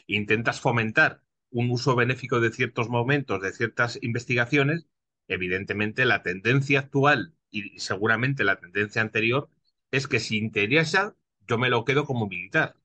intentas 0.08 0.60
fomentar 0.60 1.22
un 1.52 1.70
uso 1.70 1.96
benéfico 1.96 2.40
de 2.40 2.52
ciertos 2.52 2.90
momentos, 2.90 3.40
de 3.44 3.52
ciertas 3.52 4.00
investigaciones, 4.02 4.88
evidentemente 5.28 6.06
la 6.06 6.24
tendencia 6.24 6.80
actual 6.80 7.36
y 7.52 7.78
seguramente 7.78 8.44
la 8.44 8.60
tendencia 8.60 9.04
anterior 9.04 9.52
es 9.92 10.08
que 10.08 10.20
si 10.20 10.38
interesa, 10.38 11.16
yo 11.48 11.58
me 11.58 11.70
lo 11.70 11.86
quedo 11.86 12.06
como 12.06 12.28
militar. 12.28 12.76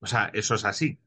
O 0.00 0.06
sea, 0.06 0.30
eso 0.34 0.54
es 0.54 0.64
así. 0.64 0.98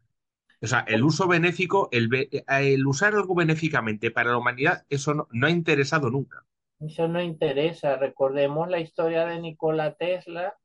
O 0.62 0.68
sea, 0.68 0.84
el 0.88 1.04
uso 1.04 1.28
benéfico, 1.28 1.90
el, 1.92 2.10
el 2.48 2.88
usar 2.88 3.14
algo 3.14 3.36
benéficamente 3.36 4.10
para 4.10 4.32
la 4.32 4.38
humanidad, 4.38 4.86
eso 4.90 5.14
no, 5.14 5.28
no, 5.32 5.48
ha 5.48 5.52
interesado 5.52 6.10
nunca. 6.10 6.44
Eso 6.80 7.08
no 7.08 7.22
interesa. 7.22 7.96
Recordemos 7.98 8.70
la 8.70 8.80
historia 8.80 9.26
de 9.26 9.40
Nikola 9.40 9.94
Tesla. 9.96 10.56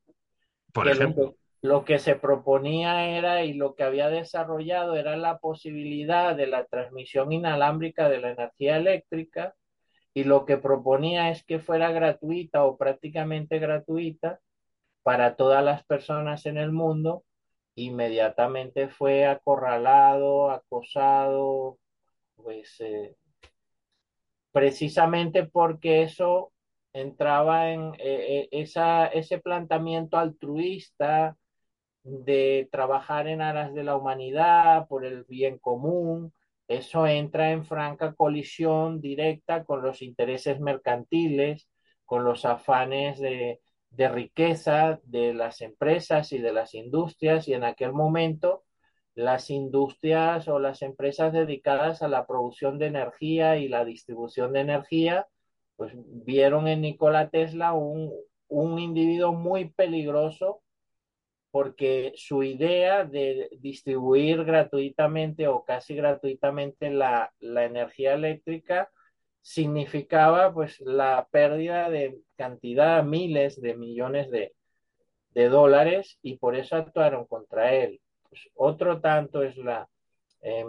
Por 0.73 0.89
ejemplo. 0.89 1.25
Lo 1.25 1.31
que, 1.33 1.39
lo 1.63 1.85
que 1.85 1.99
se 1.99 2.15
proponía 2.17 3.07
era 3.11 3.45
y 3.45 3.53
lo 3.53 3.75
que 3.75 3.83
había 3.83 4.09
desarrollado 4.09 4.97
era 4.97 5.17
la 5.17 5.39
posibilidad 5.39 6.35
de 6.35 6.47
la 6.47 6.65
transmisión 6.65 7.33
inalámbrica 7.33 8.09
de 8.09 8.21
la 8.21 8.31
energía 8.31 8.79
eléctrica 8.79 9.55
y 10.15 10.25
lo 10.25 10.45
que 10.45 10.59
proponía 10.59 11.31
es 11.31 11.45
que 11.45 11.59
fuera 11.59 11.91
gratuita 11.91 12.65
o 12.65 12.77
prácticamente 12.77 13.59
gratuita 13.59 14.41
para 15.03 15.37
todas 15.37 15.65
las 15.65 15.85
personas 15.85 16.47
en 16.47 16.59
el 16.59 16.73
mundo. 16.73 17.25
Inmediatamente 17.75 18.89
fue 18.89 19.27
acorralado, 19.27 20.51
acosado, 20.51 21.79
pues 22.37 22.77
eh, 22.81 23.17
precisamente 24.53 25.47
porque 25.47 26.03
eso 26.03 26.53
entraba 26.93 27.71
en 27.71 27.93
eh, 27.99 28.49
esa, 28.51 29.07
ese 29.07 29.39
planteamiento 29.39 30.19
altruista 30.19 31.37
de 32.03 32.69
trabajar 32.71 33.29
en 33.29 33.41
aras 33.41 33.73
de 33.75 33.85
la 33.85 33.97
humanidad, 33.97 34.87
por 34.89 35.05
el 35.07 35.25
bien 35.25 35.59
común, 35.59 36.33
eso 36.77 37.07
entra 37.07 37.51
en 37.53 37.65
franca 37.65 38.15
colisión 38.15 39.01
directa 39.01 39.65
con 39.65 39.83
los 39.83 40.03
intereses 40.03 40.61
mercantiles, 40.61 41.69
con 42.05 42.25
los 42.25 42.45
afanes 42.45 43.19
de, 43.21 43.61
riqueza 43.91 45.01
de 45.05 45.35
las 45.35 45.61
empresas 45.61 46.33
y 46.33 46.39
de 46.39 46.53
las 46.53 46.75
industrias, 46.75 47.49
y 47.49 47.55
en 47.55 47.65
aquel 47.65 47.93
momento 47.93 48.65
las 49.15 49.51
industrias 49.51 50.49
o 50.49 50.59
las 50.59 50.83
empresas 50.83 51.33
dedicadas 51.33 52.03
a 52.03 52.09
la 52.09 52.27
producción 52.27 52.79
de 52.79 52.87
energía 52.87 53.59
y 53.59 53.69
la 53.69 53.85
distribución 53.85 54.53
de 54.53 54.61
energía, 54.61 55.27
pues 55.77 55.93
vieron 55.97 56.69
en 56.69 56.83
Nikola 56.83 57.29
Tesla 57.31 57.75
un 57.75 58.79
individuo 58.79 59.33
muy 59.33 59.71
peligroso 59.71 60.63
porque 61.53 62.15
su 62.17 62.43
idea 62.43 63.05
de 63.05 63.51
distribuir 63.61 64.43
gratuitamente 64.45 65.47
o 65.49 65.65
casi 65.65 65.95
gratuitamente 65.95 66.91
la, 66.91 67.31
la 67.41 67.67
energía 67.67 68.15
eléctrica 68.15 68.91
significaba 69.43 70.53
pues 70.55 70.81
la 70.81 71.29
pérdida 71.31 71.91
de 71.91 72.19
cantidad, 72.37 73.05
miles 73.05 73.61
de 73.61 73.75
millones 73.77 74.31
de, 74.31 74.55
de 75.35 75.49
dólares 75.51 76.19
y 76.23 76.39
por 76.39 76.57
eso 76.57 76.77
actuaron 76.77 77.27
contra 77.27 77.75
él. 77.75 78.01
Pues 78.31 78.49
otro 78.55 79.03
tanto 79.03 79.43
es 79.43 79.59
la, 79.59 79.87
eh, 80.41 80.65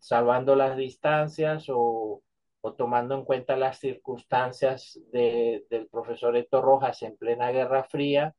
salvando 0.00 0.54
las 0.54 0.76
distancias 0.76 1.66
o, 1.70 2.22
o, 2.60 2.74
tomando 2.74 3.14
en 3.14 3.24
cuenta 3.24 3.56
las 3.56 3.78
circunstancias 3.78 5.00
de, 5.12 5.64
del 5.70 5.88
profesor 5.88 6.36
Héctor 6.36 6.62
Rojas 6.62 7.02
en 7.02 7.16
plena 7.16 7.52
Guerra 7.52 7.84
Fría, 7.84 8.34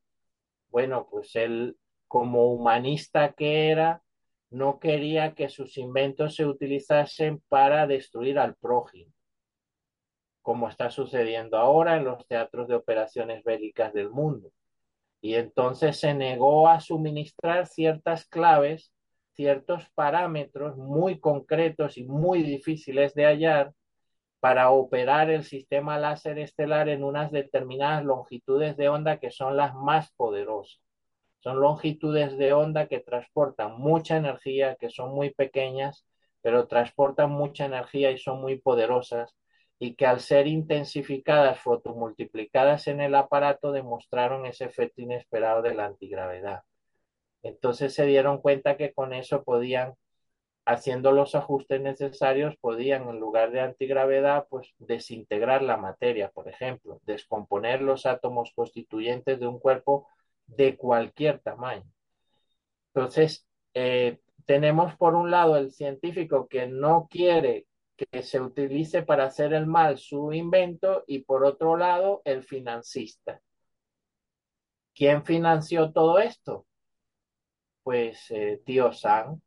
bueno, 0.69 1.07
pues 1.09 1.35
él 1.35 1.75
como 2.07 2.53
humanista 2.53 3.33
que 3.33 3.69
era, 3.69 4.01
no 4.49 4.79
quería 4.79 5.33
que 5.33 5.49
sus 5.49 5.77
inventos 5.77 6.35
se 6.35 6.45
utilizasen 6.45 7.41
para 7.49 7.85
destruir 7.87 8.39
al 8.39 8.55
prójimo, 8.55 9.11
como 10.41 10.69
está 10.69 10.89
sucediendo 10.89 11.57
ahora 11.57 11.97
en 11.97 12.05
los 12.05 12.25
teatros 12.27 12.67
de 12.67 12.75
operaciones 12.75 13.43
bélicas 13.43 13.93
del 13.93 14.09
mundo. 14.09 14.51
Y 15.19 15.35
entonces 15.35 15.99
se 15.99 16.13
negó 16.13 16.69
a 16.69 16.79
suministrar 16.79 17.67
ciertas 17.67 18.25
claves, 18.25 18.93
ciertos 19.33 19.89
parámetros 19.95 20.77
muy 20.77 21.19
concretos 21.19 21.97
y 21.97 22.05
muy 22.05 22.43
difíciles 22.43 23.13
de 23.13 23.25
hallar 23.25 23.73
para 24.39 24.69
operar 24.69 25.29
el 25.29 25.43
sistema 25.43 25.97
láser 25.97 26.39
estelar 26.39 26.89
en 26.89 27.03
unas 27.03 27.31
determinadas 27.31 28.05
longitudes 28.05 28.77
de 28.77 28.89
onda 28.89 29.19
que 29.19 29.31
son 29.31 29.57
las 29.57 29.73
más 29.75 30.11
poderosas. 30.13 30.86
Son 31.47 31.61
longitudes 31.61 32.37
de 32.37 32.51
onda 32.51 32.87
que 32.87 32.99
transportan 32.99 33.79
mucha 33.79 34.17
energía, 34.17 34.75
que 34.75 34.89
son 34.89 35.15
muy 35.15 35.29
pequeñas, 35.29 36.05
pero 36.41 36.67
transportan 36.67 37.31
mucha 37.31 37.63
energía 37.63 38.11
y 38.11 38.17
son 38.17 38.41
muy 38.41 38.59
poderosas 38.59 39.33
y 39.79 39.95
que 39.95 40.05
al 40.05 40.19
ser 40.19 40.45
intensificadas, 40.47 41.57
fotomultiplicadas 41.61 42.87
en 42.87 42.99
el 42.99 43.15
aparato, 43.15 43.71
demostraron 43.71 44.45
ese 44.45 44.65
efecto 44.65 45.01
inesperado 45.01 45.61
de 45.61 45.73
la 45.73 45.85
antigravedad. 45.85 46.63
Entonces 47.43 47.93
se 47.93 48.05
dieron 48.05 48.41
cuenta 48.41 48.75
que 48.75 48.91
con 48.91 49.13
eso 49.13 49.45
podían, 49.45 49.93
haciendo 50.65 51.13
los 51.13 51.33
ajustes 51.33 51.79
necesarios, 51.79 52.57
podían 52.59 53.07
en 53.07 53.21
lugar 53.21 53.51
de 53.51 53.61
antigravedad, 53.61 54.47
pues 54.49 54.73
desintegrar 54.79 55.61
la 55.61 55.77
materia, 55.77 56.29
por 56.29 56.49
ejemplo, 56.49 56.99
descomponer 57.05 57.81
los 57.81 58.05
átomos 58.05 58.51
constituyentes 58.53 59.39
de 59.39 59.47
un 59.47 59.59
cuerpo 59.59 60.09
de 60.47 60.75
cualquier 60.75 61.39
tamaño. 61.39 61.85
Entonces, 62.93 63.45
eh, 63.73 64.19
tenemos 64.45 64.95
por 64.95 65.13
un 65.13 65.29
lado 65.29 65.57
el 65.57 65.71
científico 65.71 66.47
que 66.47 66.67
no 66.67 67.07
quiere 67.09 67.67
que 67.97 68.21
se 68.23 68.39
utilice 68.39 69.01
para 69.01 69.25
hacer 69.25 69.53
el 69.53 69.65
mal 69.65 69.97
su 69.97 70.31
invento 70.31 71.03
y 71.07 71.19
por 71.19 71.43
otro 71.43 71.75
lado 71.77 72.21
el 72.25 72.43
financista. 72.43 73.41
¿Quién 74.93 75.25
financió 75.25 75.91
todo 75.91 76.19
esto? 76.19 76.65
Pues 77.83 78.29
eh, 78.29 78.61
tío 78.65 78.91
San. 78.93 79.41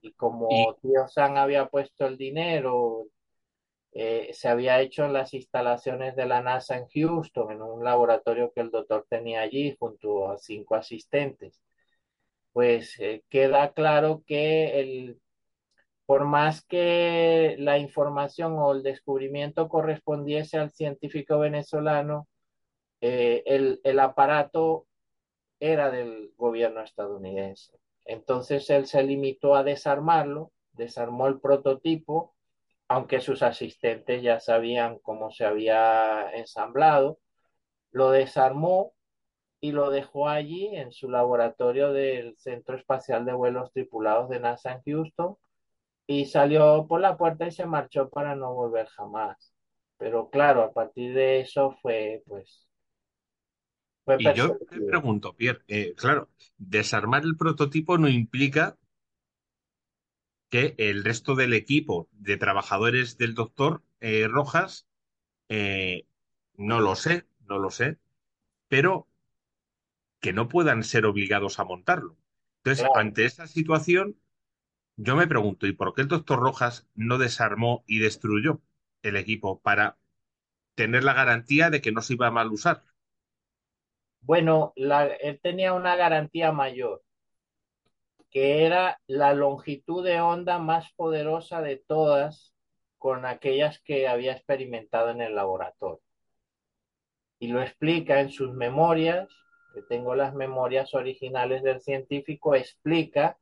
Y 0.00 0.12
como 0.14 0.48
y... 0.50 0.66
tío 0.82 1.06
San 1.06 1.36
había 1.36 1.68
puesto 1.68 2.06
el 2.06 2.16
dinero, 2.16 3.06
eh, 3.92 4.30
se 4.32 4.48
había 4.48 4.80
hecho 4.80 5.04
en 5.04 5.12
las 5.12 5.34
instalaciones 5.34 6.16
de 6.16 6.26
la 6.26 6.42
NASA 6.42 6.76
en 6.78 6.86
Houston, 6.88 7.52
en 7.52 7.62
un 7.62 7.84
laboratorio 7.84 8.52
que 8.54 8.60
el 8.62 8.70
doctor 8.70 9.06
tenía 9.08 9.42
allí 9.42 9.76
junto 9.78 10.30
a 10.30 10.38
cinco 10.38 10.74
asistentes. 10.76 11.60
Pues 12.52 12.98
eh, 13.00 13.24
queda 13.28 13.72
claro 13.72 14.22
que 14.26 14.80
el, 14.80 15.20
por 16.06 16.24
más 16.24 16.64
que 16.64 17.56
la 17.58 17.78
información 17.78 18.54
o 18.58 18.72
el 18.72 18.82
descubrimiento 18.82 19.68
correspondiese 19.68 20.58
al 20.58 20.70
científico 20.70 21.38
venezolano, 21.38 22.28
eh, 23.00 23.42
el, 23.46 23.80
el 23.84 23.98
aparato 24.00 24.86
era 25.60 25.90
del 25.90 26.32
gobierno 26.36 26.80
estadounidense. 26.82 27.78
Entonces 28.04 28.68
él 28.70 28.86
se 28.86 29.02
limitó 29.02 29.54
a 29.54 29.64
desarmarlo, 29.64 30.52
desarmó 30.72 31.28
el 31.28 31.40
prototipo, 31.40 32.31
aunque 32.92 33.20
sus 33.20 33.42
asistentes 33.42 34.22
ya 34.22 34.38
sabían 34.38 34.98
cómo 34.98 35.30
se 35.30 35.46
había 35.46 36.30
ensamblado, 36.34 37.18
lo 37.90 38.10
desarmó 38.10 38.92
y 39.62 39.72
lo 39.72 39.90
dejó 39.90 40.28
allí 40.28 40.76
en 40.76 40.92
su 40.92 41.08
laboratorio 41.08 41.94
del 41.94 42.36
Centro 42.36 42.76
Espacial 42.76 43.24
de 43.24 43.32
Vuelos 43.32 43.72
Tripulados 43.72 44.28
de 44.28 44.40
NASA 44.40 44.72
en 44.72 44.82
Houston 44.84 45.36
y 46.06 46.26
salió 46.26 46.86
por 46.86 47.00
la 47.00 47.16
puerta 47.16 47.46
y 47.46 47.50
se 47.50 47.64
marchó 47.64 48.10
para 48.10 48.36
no 48.36 48.52
volver 48.52 48.86
jamás. 48.88 49.54
Pero 49.96 50.28
claro, 50.28 50.62
a 50.62 50.72
partir 50.74 51.14
de 51.14 51.40
eso 51.40 51.74
fue 51.80 52.22
pues... 52.26 52.68
Y 54.18 54.34
yo 54.34 54.58
te 54.68 54.80
pregunto, 54.82 55.32
Pierre, 55.34 55.62
eh, 55.68 55.94
claro, 55.96 56.28
desarmar 56.58 57.22
el 57.22 57.38
prototipo 57.38 57.96
no 57.96 58.08
implica 58.08 58.76
que 60.52 60.74
el 60.76 61.02
resto 61.02 61.34
del 61.34 61.54
equipo 61.54 62.10
de 62.12 62.36
trabajadores 62.36 63.16
del 63.16 63.34
doctor 63.34 63.82
eh, 64.00 64.28
Rojas, 64.28 64.86
eh, 65.48 66.04
no 66.58 66.78
lo 66.80 66.94
sé, 66.94 67.24
no 67.48 67.58
lo 67.58 67.70
sé, 67.70 67.96
pero 68.68 69.08
que 70.20 70.34
no 70.34 70.48
puedan 70.48 70.84
ser 70.84 71.06
obligados 71.06 71.58
a 71.58 71.64
montarlo. 71.64 72.18
Entonces, 72.58 72.84
claro. 72.84 73.00
ante 73.00 73.24
esa 73.24 73.46
situación, 73.46 74.20
yo 74.96 75.16
me 75.16 75.26
pregunto, 75.26 75.66
¿y 75.66 75.72
por 75.72 75.94
qué 75.94 76.02
el 76.02 76.08
doctor 76.08 76.38
Rojas 76.40 76.86
no 76.94 77.16
desarmó 77.16 77.82
y 77.86 78.00
destruyó 78.00 78.60
el 79.00 79.16
equipo 79.16 79.58
para 79.62 79.96
tener 80.74 81.02
la 81.02 81.14
garantía 81.14 81.70
de 81.70 81.80
que 81.80 81.92
no 81.92 82.02
se 82.02 82.12
iba 82.12 82.26
a 82.26 82.30
mal 82.30 82.52
usar? 82.52 82.82
Bueno, 84.20 84.74
la, 84.76 85.06
él 85.06 85.40
tenía 85.42 85.72
una 85.72 85.96
garantía 85.96 86.52
mayor 86.52 87.02
que 88.32 88.64
era 88.64 88.98
la 89.06 89.34
longitud 89.34 90.02
de 90.02 90.20
onda 90.20 90.58
más 90.58 90.90
poderosa 90.96 91.60
de 91.60 91.76
todas 91.76 92.54
con 92.96 93.26
aquellas 93.26 93.78
que 93.80 94.08
había 94.08 94.32
experimentado 94.32 95.10
en 95.10 95.20
el 95.20 95.34
laboratorio. 95.34 96.00
Y 97.38 97.48
lo 97.48 97.60
explica 97.60 98.20
en 98.20 98.30
sus 98.30 98.54
memorias, 98.54 99.28
que 99.74 99.82
tengo 99.82 100.14
las 100.14 100.34
memorias 100.34 100.94
originales 100.94 101.62
del 101.62 101.80
científico, 101.80 102.54
explica 102.54 103.38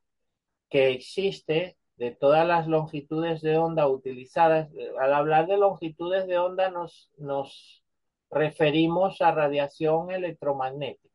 que 0.69 0.89
existe 0.89 1.77
de 1.95 2.11
todas 2.11 2.45
las 2.45 2.67
longitudes 2.67 3.41
de 3.41 3.57
onda 3.57 3.87
utilizadas. 3.87 4.69
Al 4.99 5.13
hablar 5.13 5.47
de 5.47 5.57
longitudes 5.57 6.27
de 6.27 6.37
onda 6.37 6.69
nos, 6.69 7.11
nos 7.17 7.83
referimos 8.29 9.21
a 9.21 9.31
radiación 9.31 10.11
electromagnética 10.11 11.10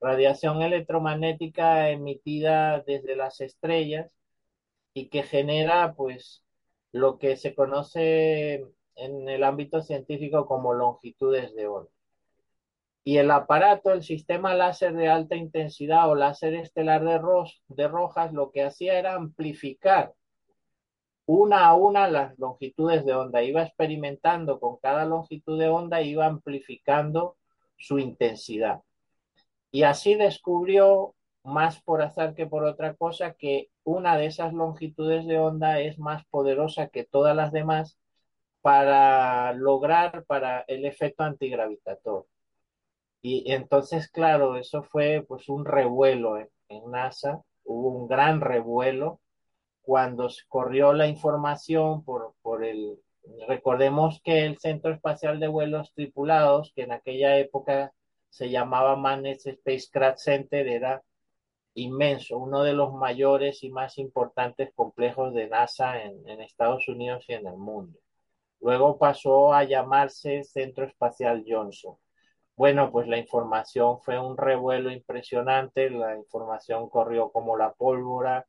radiación 0.00 0.62
electromagnética 0.62 1.90
emitida 1.90 2.80
desde 2.86 3.16
las 3.16 3.40
estrellas 3.40 4.12
y 4.94 5.08
que 5.08 5.22
genera 5.22 5.94
pues 5.94 6.44
lo 6.92 7.18
que 7.18 7.36
se 7.36 7.54
conoce 7.54 8.64
en 8.96 9.28
el 9.28 9.44
ámbito 9.44 9.82
científico 9.82 10.46
como 10.46 10.72
longitudes 10.74 11.54
de 11.54 11.66
onda. 11.66 11.90
Y 13.04 13.18
el 13.18 13.30
aparato, 13.30 13.92
el 13.92 14.02
sistema 14.02 14.54
láser 14.54 14.94
de 14.94 15.08
alta 15.08 15.36
intensidad 15.36 16.10
o 16.10 16.16
láser 16.16 16.54
estelar 16.54 17.04
de, 17.04 17.18
ro 17.18 17.44
de 17.68 17.86
rojas, 17.88 18.32
lo 18.32 18.50
que 18.50 18.64
hacía 18.64 18.98
era 18.98 19.14
amplificar 19.14 20.12
una 21.26 21.66
a 21.66 21.74
una 21.74 22.08
las 22.08 22.38
longitudes 22.38 23.04
de 23.04 23.14
onda. 23.14 23.42
Iba 23.42 23.62
experimentando 23.62 24.58
con 24.58 24.78
cada 24.78 25.04
longitud 25.04 25.58
de 25.58 25.68
onda, 25.68 26.02
iba 26.02 26.26
amplificando 26.26 27.36
su 27.76 27.98
intensidad. 27.98 28.82
Y 29.70 29.82
así 29.84 30.14
descubrió, 30.14 31.14
más 31.44 31.80
por 31.82 32.02
azar 32.02 32.34
que 32.34 32.46
por 32.46 32.64
otra 32.64 32.94
cosa, 32.94 33.34
que 33.34 33.70
una 33.84 34.16
de 34.16 34.26
esas 34.26 34.52
longitudes 34.52 35.26
de 35.26 35.38
onda 35.38 35.80
es 35.80 35.98
más 35.98 36.24
poderosa 36.26 36.88
que 36.88 37.04
todas 37.04 37.36
las 37.36 37.52
demás 37.52 37.98
para 38.62 39.52
lograr 39.52 40.24
para 40.26 40.64
el 40.66 40.84
efecto 40.86 41.22
antigravitatorio. 41.22 42.26
Y 43.22 43.52
entonces, 43.52 44.08
claro, 44.08 44.56
eso 44.56 44.82
fue 44.82 45.24
pues 45.26 45.48
un 45.48 45.64
revuelo 45.64 46.38
en, 46.38 46.48
NASA, 46.90 47.42
hubo 47.64 47.90
un 47.90 48.08
gran 48.08 48.40
revuelo 48.40 49.20
cuando 49.82 50.28
corrió 50.48 50.92
la 50.92 51.06
información 51.08 52.04
por, 52.04 52.34
por 52.42 52.64
el... 52.64 52.98
Recordemos 53.48 54.20
que 54.24 54.46
el 54.46 54.58
Centro 54.58 54.92
Espacial 54.92 55.40
de 55.40 55.48
Vuelos 55.48 55.92
Tripulados, 55.94 56.72
que 56.74 56.82
en 56.82 56.92
aquella 56.92 57.38
época 57.38 57.92
se 58.36 58.50
llamaba 58.50 58.96
Manners 58.96 59.44
Spacecraft 59.44 60.18
Center, 60.18 60.68
era 60.68 61.02
inmenso, 61.72 62.36
uno 62.36 62.62
de 62.64 62.74
los 62.74 62.92
mayores 62.92 63.64
y 63.64 63.70
más 63.70 63.96
importantes 63.96 64.74
complejos 64.74 65.32
de 65.32 65.48
NASA 65.48 66.02
en, 66.02 66.42
Estados 66.42 66.86
Unidos 66.86 67.24
y 67.28 67.32
en 67.32 67.46
el 67.46 67.56
mundo. 67.56 67.98
Luego 68.60 68.98
pasó 68.98 69.54
a 69.54 69.64
llamarse 69.64 70.44
Centro 70.44 70.84
Espacial 70.84 71.46
Johnson. 71.48 71.96
Bueno, 72.56 72.92
pues 72.92 73.08
la 73.08 73.16
información 73.16 74.00
fue 74.02 74.18
un 74.18 74.36
revuelo 74.36 74.90
impresionante, 74.90 75.88
la 75.88 76.14
información 76.14 76.90
corrió 76.90 77.30
como 77.32 77.56
la 77.56 77.72
pólvora, 77.72 78.46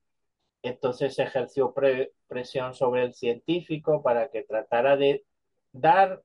entonces 0.63 1.15
se 1.15 1.23
ejerció 1.23 1.73
pre 1.73 2.11
presión 2.27 2.73
sobre 2.73 3.03
el 3.05 3.13
científico 3.13 4.03
para 4.03 4.27
que 4.29 4.43
tratara 4.43 4.97
de 4.97 5.23
dar 5.71 6.21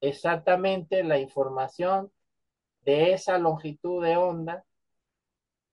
exactamente 0.00 1.02
la 1.02 1.18
información 1.18 2.12
de 2.86 3.12
esa 3.12 3.38
longitud 3.38 4.02
de 4.02 4.16
onda 4.16 4.64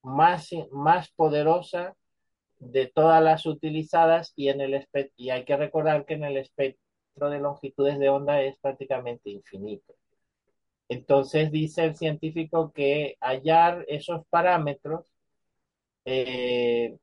más, 0.02 0.50
más 0.72 1.12
poderosa 1.12 1.96
de 2.60 2.88
todas 2.88 3.24
las 3.24 3.46
utilizadas 3.46 4.34
y, 4.36 4.50
en 4.50 4.62
el 4.62 4.88
y 5.16 5.30
hay 5.30 5.46
que 5.46 5.56
recordar 5.56 6.06
que 6.06 6.16
en 6.16 6.24
el 6.24 6.38
espectro 6.38 7.30
de 7.30 7.40
longitudes 7.40 8.00
de 8.00 8.10
onda 8.10 8.42
es 8.42 8.58
prácticamente 8.60 9.30
infinito. 9.30 9.94
Entonces 10.90 11.52
dice 11.52 11.86
el 11.86 11.96
científico 11.96 12.72
que 12.74 13.18
hallar 13.22 13.86
esos 13.88 14.26
parámetros 14.28 15.06
eh, 16.06 16.98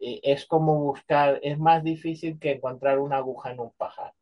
eh, 0.00 0.20
es 0.22 0.46
como 0.46 0.80
buscar, 0.80 1.38
es 1.42 1.58
más 1.58 1.84
difícil 1.84 2.38
que 2.38 2.52
encontrar 2.52 2.98
una 2.98 3.18
aguja 3.18 3.52
en 3.52 3.60
un 3.60 3.72
pajar. 3.72 4.14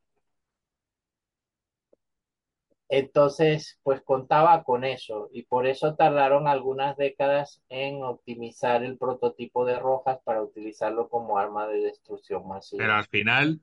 Entonces, 2.93 3.81
pues 3.83 4.03
contaba 4.03 4.63
con 4.63 4.85
eso 4.85 5.29
y 5.33 5.43
por 5.47 5.67
eso 5.67 5.97
tardaron 5.97 6.47
algunas 6.47 6.97
décadas 6.97 7.61
en 7.69 8.05
optimizar 8.05 8.85
el 8.85 8.99
prototipo 8.99 9.65
de 9.65 9.81
Rojas 9.81 10.21
para 10.25 10.45
utilizarlo 10.45 11.09
como 11.09 11.39
arma 11.39 11.67
de 11.67 11.81
destrucción 11.81 12.47
masiva. 12.47 12.77
Pero 12.77 12.95
al 12.95 13.07
final, 13.07 13.63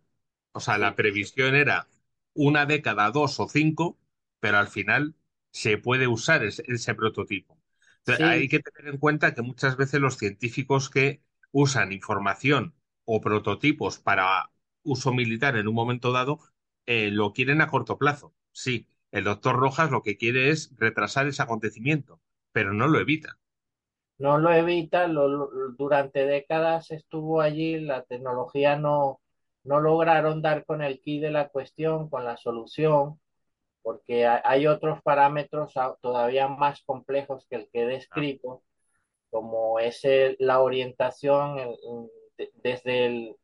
o 0.54 0.60
sea, 0.60 0.78
la 0.78 0.96
previsión 0.96 1.56
era 1.56 1.88
una 2.34 2.66
década, 2.66 3.12
dos 3.12 3.40
o 3.40 3.48
cinco, 3.50 4.00
pero 4.40 4.58
al 4.58 4.68
final 4.68 5.16
se 5.52 5.78
puede 5.78 6.08
usar 6.08 6.44
ese, 6.44 6.64
ese 6.68 6.96
prototipo. 6.96 7.60
Entonces, 8.00 8.22
Sí, 8.22 8.26
hay 8.26 8.48
que 8.48 8.60
tener 8.60 8.94
en 8.94 9.00
cuenta 9.00 9.34
que 9.34 9.42
muchas 9.42 9.78
veces 9.78 10.00
los 10.02 10.18
científicos 10.18 10.90
que 10.90 11.24
usan 11.52 11.92
información 11.92 12.76
o 13.06 13.20
prototipos 13.22 14.00
para 14.00 14.52
uso 14.84 15.14
militar 15.14 15.58
en 15.58 15.68
un 15.68 15.76
momento 15.76 16.12
dado, 16.12 16.40
eh, 16.86 17.12
lo 17.12 17.34
quieren 17.34 17.62
a 17.62 17.68
corto 17.68 17.98
plazo. 17.98 18.34
Sí, 18.52 18.88
el 19.12 19.24
doctor 19.26 19.56
Rojas 19.58 19.92
lo 19.92 20.02
que 20.04 20.18
quiere 20.18 20.50
es 20.52 20.74
retrasar 20.78 21.28
ese 21.28 21.42
acontecimiento, 21.44 22.22
pero 22.52 22.74
no 22.74 22.88
lo 22.88 23.00
evita. 23.00 23.38
no 24.18 24.38
lo 24.38 24.52
evita, 24.52 25.08
durante 25.78 26.26
décadas 26.26 26.92
estuvo 26.92 27.42
allí, 27.42 27.80
la 27.80 28.04
tecnología 28.04 28.76
no, 28.76 29.22
no 29.64 29.80
lograron 29.80 30.42
dar 30.42 30.66
con 30.66 30.82
el 30.84 31.00
quid 31.02 31.22
de 31.22 31.32
la 31.32 31.48
cuestión, 31.50 32.10
con 32.10 32.26
la 32.26 32.36
solución, 32.38 33.20
porque 33.84 34.26
ha- 34.28 34.42
hay 34.46 34.68
otros 34.68 35.02
parámetros 35.04 35.74
todavía 36.02 36.48
más 36.50 36.84
complejos 36.86 37.46
que 37.50 37.58
el 37.58 37.70
que 37.72 37.84
he 37.84 37.88
descrito, 37.88 38.64
como 39.32 39.80
es 39.80 40.02
la 40.40 40.62
orientación 40.62 41.58
desde 42.64 43.06
el, 43.08 43.36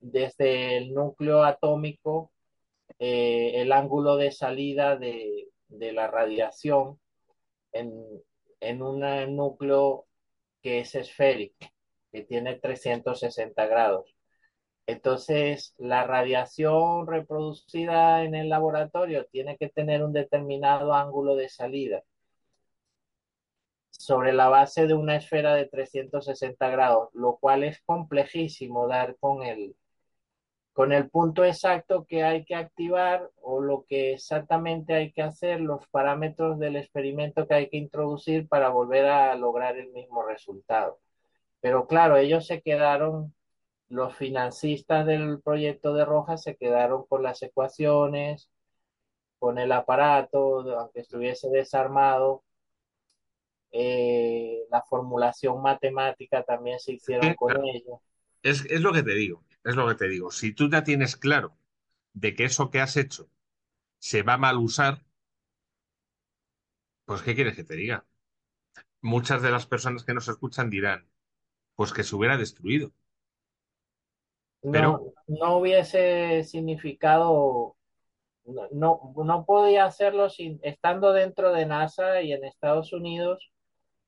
desde 0.00 0.76
el 0.78 0.94
núcleo 0.94 1.44
atómico, 1.44 2.32
eh, 2.98 3.52
el 3.56 3.72
ángulo 3.72 4.16
de 4.16 4.32
salida 4.32 4.96
de, 4.96 5.48
de 5.68 5.92
la 5.92 6.08
radiación 6.08 7.00
en, 7.72 7.92
en 8.60 8.82
un 8.82 9.00
núcleo 9.36 10.06
que 10.62 10.80
es 10.80 10.94
esférico, 10.94 11.66
que 12.12 12.22
tiene 12.22 12.56
360 12.56 13.66
grados. 13.66 14.14
Entonces, 14.86 15.74
la 15.78 16.04
radiación 16.06 17.06
reproducida 17.06 18.24
en 18.24 18.34
el 18.34 18.48
laboratorio 18.48 19.26
tiene 19.26 19.56
que 19.56 19.68
tener 19.68 20.02
un 20.02 20.12
determinado 20.12 20.94
ángulo 20.94 21.36
de 21.36 21.48
salida 21.48 22.02
sobre 23.90 24.32
la 24.32 24.48
base 24.48 24.86
de 24.86 24.94
una 24.94 25.16
esfera 25.16 25.54
de 25.54 25.66
360 25.66 26.70
grados, 26.70 27.10
lo 27.14 27.36
cual 27.36 27.62
es 27.64 27.80
complejísimo 27.82 28.88
dar 28.88 29.16
con 29.20 29.42
el, 29.44 29.76
con 30.80 30.92
el 30.92 31.10
punto 31.10 31.44
exacto 31.44 32.06
que 32.08 32.24
hay 32.24 32.42
que 32.46 32.54
activar 32.54 33.30
o 33.42 33.60
lo 33.60 33.84
que 33.86 34.14
exactamente 34.14 34.94
hay 34.94 35.12
que 35.12 35.20
hacer, 35.20 35.60
los 35.60 35.86
parámetros 35.88 36.58
del 36.58 36.76
experimento 36.76 37.46
que 37.46 37.52
hay 37.52 37.68
que 37.68 37.76
introducir 37.76 38.48
para 38.48 38.70
volver 38.70 39.04
a 39.04 39.34
lograr 39.34 39.76
el 39.76 39.90
mismo 39.90 40.22
resultado. 40.22 40.98
Pero 41.60 41.86
claro, 41.86 42.16
ellos 42.16 42.46
se 42.46 42.62
quedaron, 42.62 43.34
los 43.90 44.16
financistas 44.16 45.04
del 45.04 45.42
proyecto 45.42 45.92
de 45.92 46.06
Rojas 46.06 46.42
se 46.42 46.56
quedaron 46.56 47.04
con 47.06 47.22
las 47.22 47.42
ecuaciones, 47.42 48.48
con 49.38 49.58
el 49.58 49.72
aparato, 49.72 50.60
aunque 50.78 51.00
estuviese 51.00 51.50
desarmado, 51.50 52.42
eh, 53.70 54.62
la 54.70 54.80
formulación 54.80 55.60
matemática 55.60 56.42
también 56.42 56.80
se 56.80 56.94
hicieron 56.94 57.34
con 57.34 57.54
ellos. 57.66 58.00
es, 58.42 58.64
es 58.64 58.80
lo 58.80 58.94
que 58.94 59.02
te 59.02 59.12
digo, 59.12 59.44
es 59.64 59.76
lo 59.76 59.88
que 59.88 59.94
te 59.94 60.08
digo. 60.08 60.30
Si 60.30 60.52
tú 60.52 60.70
ya 60.70 60.84
tienes 60.84 61.16
claro 61.16 61.56
de 62.12 62.34
que 62.34 62.44
eso 62.44 62.70
que 62.70 62.80
has 62.80 62.96
hecho 62.96 63.30
se 63.98 64.22
va 64.22 64.34
a 64.34 64.38
mal 64.38 64.58
usar, 64.58 65.04
pues 67.04 67.22
¿qué 67.22 67.34
quieres 67.34 67.56
que 67.56 67.64
te 67.64 67.74
diga? 67.74 68.06
Muchas 69.00 69.42
de 69.42 69.50
las 69.50 69.66
personas 69.66 70.04
que 70.04 70.14
nos 70.14 70.28
escuchan 70.28 70.70
dirán, 70.70 71.08
pues 71.74 71.92
que 71.92 72.04
se 72.04 72.14
hubiera 72.14 72.36
destruido. 72.36 72.92
Pero 74.60 75.14
No, 75.26 75.56
hubiese 75.56 76.44
significado, 76.44 77.76
no, 78.44 78.68
no, 78.72 79.14
no 79.16 79.44
podía 79.46 79.84
hacerlo 79.86 80.28
sin, 80.28 80.60
estando 80.62 81.12
dentro 81.12 81.52
de 81.52 81.66
NASA 81.66 82.20
y 82.20 82.32
en 82.32 82.44
Estados 82.44 82.92
Unidos, 82.92 83.49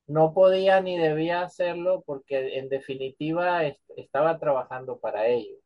no 0.06 0.32
podía 0.34 0.80
ni 0.80 0.98
debía 0.98 1.42
hacerlo 1.42 2.02
porque 2.06 2.58
en 2.58 2.68
definitiva 2.68 3.64
est- 3.66 3.82
estaba 3.96 4.38
trabajando 4.38 4.98
para 5.00 5.26
ellos. 5.28 5.58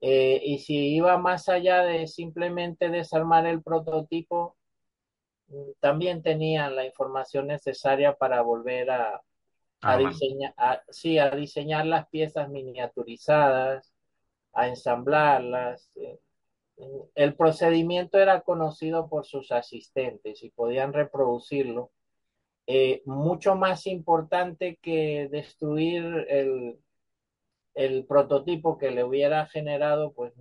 Eh, 0.00 0.40
y 0.44 0.58
si 0.60 0.94
iba 0.96 1.18
más 1.18 1.48
allá 1.48 1.82
de 1.84 2.06
simplemente 2.06 2.88
desarmar 2.88 3.46
el 3.46 3.62
prototipo, 3.62 4.56
mm, 5.48 5.72
también 5.80 6.22
tenían 6.22 6.76
la 6.76 6.86
información 6.86 7.48
necesaria 7.48 8.14
para 8.16 8.42
volver 8.42 8.90
a, 8.90 9.22
diseñar, 9.98 10.54
a- 10.58 10.82
sí, 10.90 11.18
a 11.18 11.30
diseñar 11.30 11.86
las 11.86 12.08
piezas 12.10 12.48
miniaturizadas, 12.50 13.92
a 14.54 14.68
ensamblarlas. 14.68 15.90
eh. 15.96 16.18
El 17.14 17.34
procedimiento 17.36 18.18
era 18.18 18.40
conocido 18.42 19.08
por 19.08 19.26
sus 19.26 19.52
asistentes 19.52 20.42
y 20.42 20.50
podían 20.50 20.92
reproducirlo. 20.94 21.90
Eh, 22.70 23.02
mucho 23.06 23.54
más 23.56 23.86
importante 23.86 24.78
que 24.82 25.28
destruir 25.30 26.04
el, 26.28 26.78
el 27.74 28.04
prototipo 28.06 28.76
que 28.76 28.90
le 28.90 29.04
hubiera 29.04 29.46
generado 29.46 30.12
pues 30.12 30.34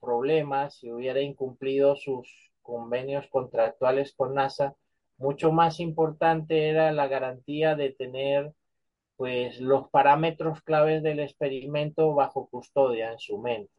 problemas 0.00 0.82
y 0.82 0.90
hubiera 0.90 1.20
incumplido 1.20 1.96
sus 1.96 2.28
convenios 2.62 3.26
contractuales 3.28 4.14
con 4.16 4.34
NASA, 4.34 4.74
mucho 5.18 5.52
más 5.52 5.78
importante 5.80 6.68
era 6.70 6.92
la 6.92 7.08
garantía 7.08 7.76
de 7.76 7.90
tener 7.90 8.52
pues 9.16 9.60
los 9.60 9.90
parámetros 9.90 10.62
claves 10.62 11.02
del 11.02 11.20
experimento 11.20 12.14
bajo 12.14 12.48
custodia 12.48 13.12
en 13.12 13.18
su 13.18 13.38
mente. 13.38 13.72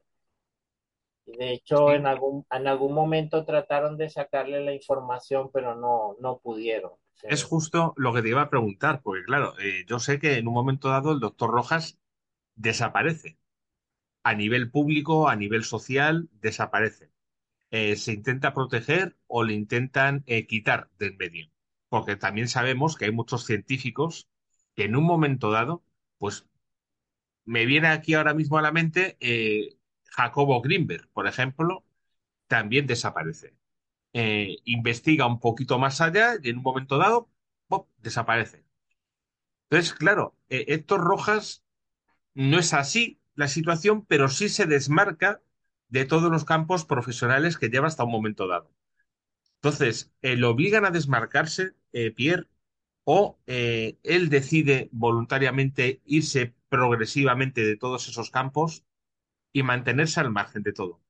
De 1.28 1.52
hecho, 1.54 1.92
en 1.94 2.08
algún, 2.08 2.44
en 2.50 2.66
algún 2.68 2.94
momento 2.96 3.46
trataron 3.46 3.98
de 3.98 4.10
sacarle 4.10 4.62
la 4.66 4.74
información, 4.74 5.52
pero 5.54 5.76
no, 5.76 6.16
no 6.20 6.40
pudieron. 6.40 6.94
Es 7.24 7.44
justo 7.44 7.94
lo 7.98 8.14
que 8.14 8.22
te 8.22 8.30
iba 8.30 8.42
a 8.44 8.50
preguntar, 8.50 9.02
porque 9.04 9.24
claro, 9.24 9.58
eh, 9.60 9.86
yo 9.88 10.00
sé 10.00 10.20
que 10.20 10.38
en 10.38 10.48
un 10.48 10.54
momento 10.54 10.90
dado 10.90 11.12
el 11.14 11.20
doctor 11.20 11.52
Rojas 11.52 12.00
desaparece. 12.56 13.38
A 14.24 14.36
nivel 14.36 14.72
público, 14.72 15.30
a 15.30 15.36
nivel 15.36 15.64
social, 15.64 16.30
desaparece. 16.42 17.12
Eh, 17.72 17.96
se 17.98 18.14
intenta 18.14 18.54
proteger 18.54 19.18
o 19.28 19.44
le 19.44 19.54
intentan 19.54 20.24
eh, 20.28 20.48
quitar 20.48 20.90
del 21.00 21.18
medio. 21.18 21.50
Porque 21.90 22.18
también 22.18 22.48
sabemos 22.50 22.96
que 22.98 23.06
hay 23.06 23.12
muchos 23.12 23.46
científicos 23.46 24.30
que 24.76 24.86
en 24.86 24.96
un 24.96 25.06
momento 25.06 25.52
dado, 25.52 25.84
pues 26.20 26.48
me 27.46 27.66
viene 27.66 27.88
aquí 27.88 28.14
ahora 28.14 28.34
mismo 28.34 28.58
a 28.58 28.62
la 28.62 28.72
mente 28.72 29.18
Jacobo 30.12 30.62
Grinberg, 30.62 31.08
por 31.10 31.28
ejemplo, 31.28 31.84
también 32.48 32.88
desaparece. 32.88 33.56
Eh, 34.20 34.58
investiga 34.66 35.26
un 35.28 35.40
poquito 35.40 35.78
más 35.80 36.02
allá 36.02 36.36
y 36.42 36.50
en 36.50 36.58
un 36.58 36.64
momento 36.64 36.98
dado, 36.98 37.30
desaparece. 38.00 38.64
Entonces, 39.70 39.94
claro, 39.94 40.36
eh, 40.50 40.66
Héctor 40.70 41.02
Rojas 41.02 41.64
no 42.36 42.60
es 42.60 42.74
así 42.74 43.20
la 43.36 43.48
situación, 43.48 44.06
pero 44.06 44.30
sí 44.30 44.50
se 44.50 44.66
desmarca 44.68 45.42
de 45.90 46.06
todos 46.06 46.32
los 46.32 46.46
campos 46.46 46.86
profesionales 46.86 47.58
que 47.58 47.70
lleva 47.70 47.88
hasta 47.88 48.04
un 48.06 48.12
momento 48.12 48.48
dado. 48.48 48.72
Entonces, 49.56 50.12
eh, 50.22 50.38
lo 50.38 50.52
obligan 50.52 50.86
a 50.86 50.92
desmarcarse, 50.92 51.74
eh, 51.94 52.12
Pierre, 52.12 52.48
o 53.06 53.40
eh, 53.48 53.98
él 54.04 54.30
decide 54.30 54.90
voluntariamente 54.92 56.02
irse 56.06 56.56
progresivamente 56.70 57.64
de 57.66 57.78
todos 57.78 58.08
esos 58.10 58.32
campos 58.32 58.86
y 59.54 59.64
mantenerse 59.64 60.20
al 60.22 60.32
margen 60.32 60.64
de 60.64 60.74
todo. 60.74 61.02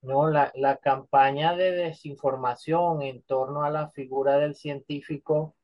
No, 0.00 0.30
la, 0.30 0.52
la 0.54 0.78
campaña 0.78 1.54
de 1.54 1.70
desinformación 1.72 3.02
en 3.02 3.20
torno 3.24 3.62
a 3.62 3.68
la 3.70 3.90
figura 3.90 4.38
del 4.38 4.54
científico, 4.54 5.54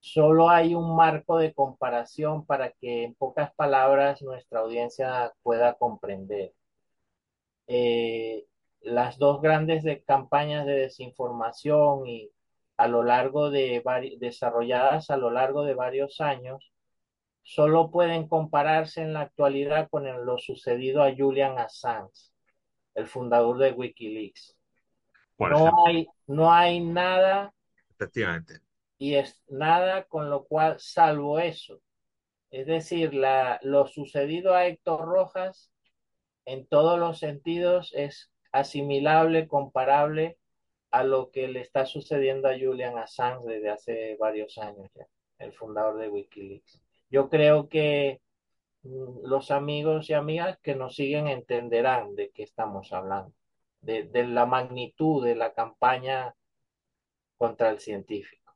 solo 0.00 0.50
hay 0.50 0.74
un 0.74 0.96
marco 0.96 1.38
de 1.38 1.54
comparación 1.54 2.46
para 2.46 2.72
que 2.72 3.04
en 3.04 3.14
pocas 3.14 3.54
palabras 3.54 4.22
nuestra 4.22 4.60
audiencia 4.60 5.32
pueda 5.42 5.74
comprender. 5.74 6.54
Eh, 7.66 8.46
las 8.80 9.18
dos 9.18 9.40
grandes 9.42 9.82
de- 9.84 10.02
campañas 10.04 10.66
de 10.66 10.72
desinformación 10.74 12.06
y 12.06 12.30
a 12.76 12.88
lo 12.88 13.02
largo 13.02 13.50
de 13.50 13.82
desarrolladas 14.20 15.10
a 15.10 15.16
lo 15.16 15.30
largo 15.30 15.64
de 15.64 15.74
varios 15.74 16.20
años, 16.20 16.72
solo 17.42 17.90
pueden 17.90 18.28
compararse 18.28 19.02
en 19.02 19.14
la 19.14 19.22
actualidad 19.22 19.88
con 19.90 20.04
lo 20.26 20.38
sucedido 20.38 21.02
a 21.04 21.14
Julian 21.16 21.58
Assange, 21.58 22.27
el 22.98 23.08
fundador 23.08 23.58
de 23.58 23.72
Wikileaks. 23.72 24.56
Por 25.36 25.52
No 25.52 25.56
ejemplo, 25.56 25.82
hay, 25.86 26.08
no 26.28 26.52
hay 26.52 26.80
nada 26.80 27.54
efectivamente. 27.90 28.60
y 28.98 29.14
es 29.14 29.42
nada 29.48 30.04
con 30.04 30.30
lo 30.30 30.44
cual, 30.46 30.78
salvo 30.80 31.38
eso. 31.38 31.80
Es 32.50 32.66
decir, 32.66 33.14
la, 33.14 33.60
lo 33.62 33.86
sucedido 33.88 34.54
a 34.54 34.66
Héctor 34.66 35.06
Rojas 35.06 35.72
en 36.46 36.66
todos 36.68 36.98
los 36.98 37.18
sentidos 37.18 37.92
es 37.96 38.32
asimilable, 38.52 39.48
comparable 39.48 40.38
a 40.90 41.04
lo 41.04 41.30
que 41.32 41.48
le 41.48 41.60
está 41.62 41.86
sucediendo 41.86 42.48
a 42.48 42.58
Julian 42.58 42.98
Assange 42.98 43.46
desde 43.48 43.70
hace 43.70 44.16
varios 44.20 44.58
años 44.58 44.90
ya, 44.94 45.06
el 45.38 45.52
fundador 45.54 45.98
de 46.00 46.08
Wikileaks. 46.10 46.80
Yo 47.10 47.28
creo 47.30 47.68
que 47.68 48.20
los 48.82 49.50
amigos 49.50 50.08
y 50.10 50.14
amigas 50.14 50.58
que 50.62 50.74
nos 50.74 50.94
siguen 50.96 51.26
entenderán 51.28 52.14
de 52.14 52.30
qué 52.30 52.42
estamos 52.44 52.92
hablando, 52.92 53.32
de, 53.80 54.04
de 54.04 54.26
la 54.26 54.46
magnitud 54.46 55.24
de 55.24 55.34
la 55.34 55.52
campaña 55.52 56.34
contra 57.36 57.70
el 57.70 57.78
científico. 57.80 58.54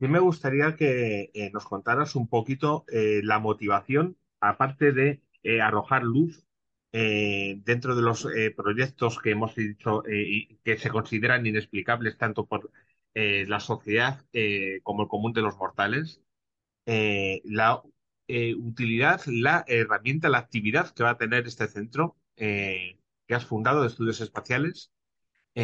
Y 0.00 0.08
me 0.08 0.18
gustaría 0.18 0.76
que 0.76 1.30
eh, 1.34 1.50
nos 1.52 1.64
contaras 1.64 2.14
un 2.16 2.28
poquito 2.28 2.84
eh, 2.92 3.20
la 3.22 3.38
motivación, 3.38 4.18
aparte 4.40 4.92
de 4.92 5.22
eh, 5.42 5.60
arrojar 5.60 6.02
luz 6.02 6.44
eh, 6.92 7.56
dentro 7.64 7.94
de 7.96 8.02
los 8.02 8.26
eh, 8.26 8.50
proyectos 8.50 9.18
que 9.18 9.30
hemos 9.30 9.54
dicho 9.54 10.04
eh, 10.06 10.22
y 10.26 10.56
que 10.64 10.76
se 10.78 10.90
consideran 10.90 11.46
inexplicables 11.46 12.18
tanto 12.18 12.46
por 12.46 12.70
la 13.16 13.60
sociedad 13.60 14.24
como 14.82 15.02
el 15.04 15.08
común 15.08 15.32
de 15.32 15.40
los 15.40 15.56
mortales, 15.56 16.20
la 16.84 17.80
eh, 18.28 18.54
utilidad, 18.54 19.20
la 19.26 19.64
herramienta, 19.68 20.28
la 20.28 20.38
actividad 20.38 20.90
que 20.94 21.02
va 21.04 21.10
a 21.10 21.18
tener 21.18 21.46
este 21.46 21.68
centro 21.68 22.16
eh, 22.36 22.98
que 23.26 23.34
has 23.34 23.46
fundado 23.46 23.82
de 23.82 23.88
estudios 23.88 24.20
espaciales, 24.20 24.92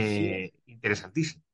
Sí, 0.03 0.37
eh, 0.37 0.53
interesantísimo. 0.67 1.45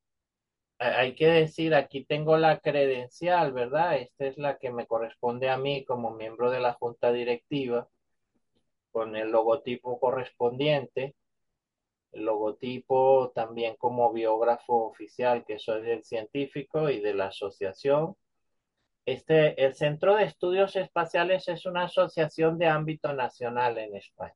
hay 0.79 1.15
que 1.15 1.27
decir, 1.27 1.75
aquí 1.75 2.05
tengo 2.07 2.37
la 2.39 2.61
credencial, 2.61 3.53
¿verdad? 3.53 3.97
Esta 3.99 4.27
es 4.27 4.39
la 4.39 4.57
que 4.59 4.71
me 4.73 4.87
corresponde 4.87 5.51
a 5.51 5.59
mí 5.59 5.85
como 5.85 6.13
miembro 6.13 6.51
de 6.51 6.61
la 6.61 6.73
junta 6.75 7.13
directiva, 7.13 7.89
con 8.91 9.15
el 9.17 9.31
logotipo 9.31 10.01
correspondiente, 10.01 11.15
el 12.13 12.25
logotipo 12.27 13.33
también 13.35 13.77
como 13.79 14.13
biógrafo 14.13 14.87
oficial, 14.87 15.45
que 15.47 15.59
soy 15.59 15.83
del 15.83 16.05
científico 16.05 16.91
y 16.91 17.01
de 17.01 17.15
la 17.15 17.27
asociación. 17.29 18.17
Este, 19.07 19.65
el 19.65 19.75
Centro 19.75 20.17
de 20.17 20.25
Estudios 20.25 20.75
Espaciales 20.75 21.47
es 21.47 21.65
una 21.65 21.85
asociación 21.85 22.59
de 22.59 22.67
ámbito 22.67 23.13
nacional 23.13 23.79
en 23.79 23.95
España. 23.95 24.35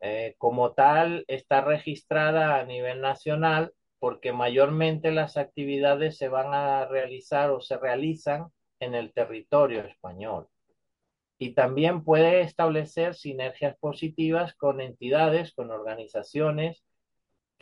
Eh, 0.00 0.34
como 0.38 0.72
tal, 0.72 1.24
está 1.28 1.60
registrada 1.60 2.58
a 2.58 2.64
nivel 2.64 3.00
nacional 3.00 3.72
porque 4.00 4.32
mayormente 4.32 5.12
las 5.12 5.36
actividades 5.36 6.18
se 6.18 6.28
van 6.28 6.52
a 6.52 6.84
realizar 6.86 7.50
o 7.50 7.60
se 7.60 7.78
realizan 7.78 8.48
en 8.80 8.96
el 8.96 9.12
territorio 9.12 9.82
español. 9.82 10.48
Y 11.38 11.54
también 11.54 12.02
puede 12.02 12.40
establecer 12.40 13.14
sinergias 13.14 13.76
positivas 13.78 14.54
con 14.54 14.80
entidades, 14.80 15.54
con 15.54 15.70
organizaciones 15.70 16.82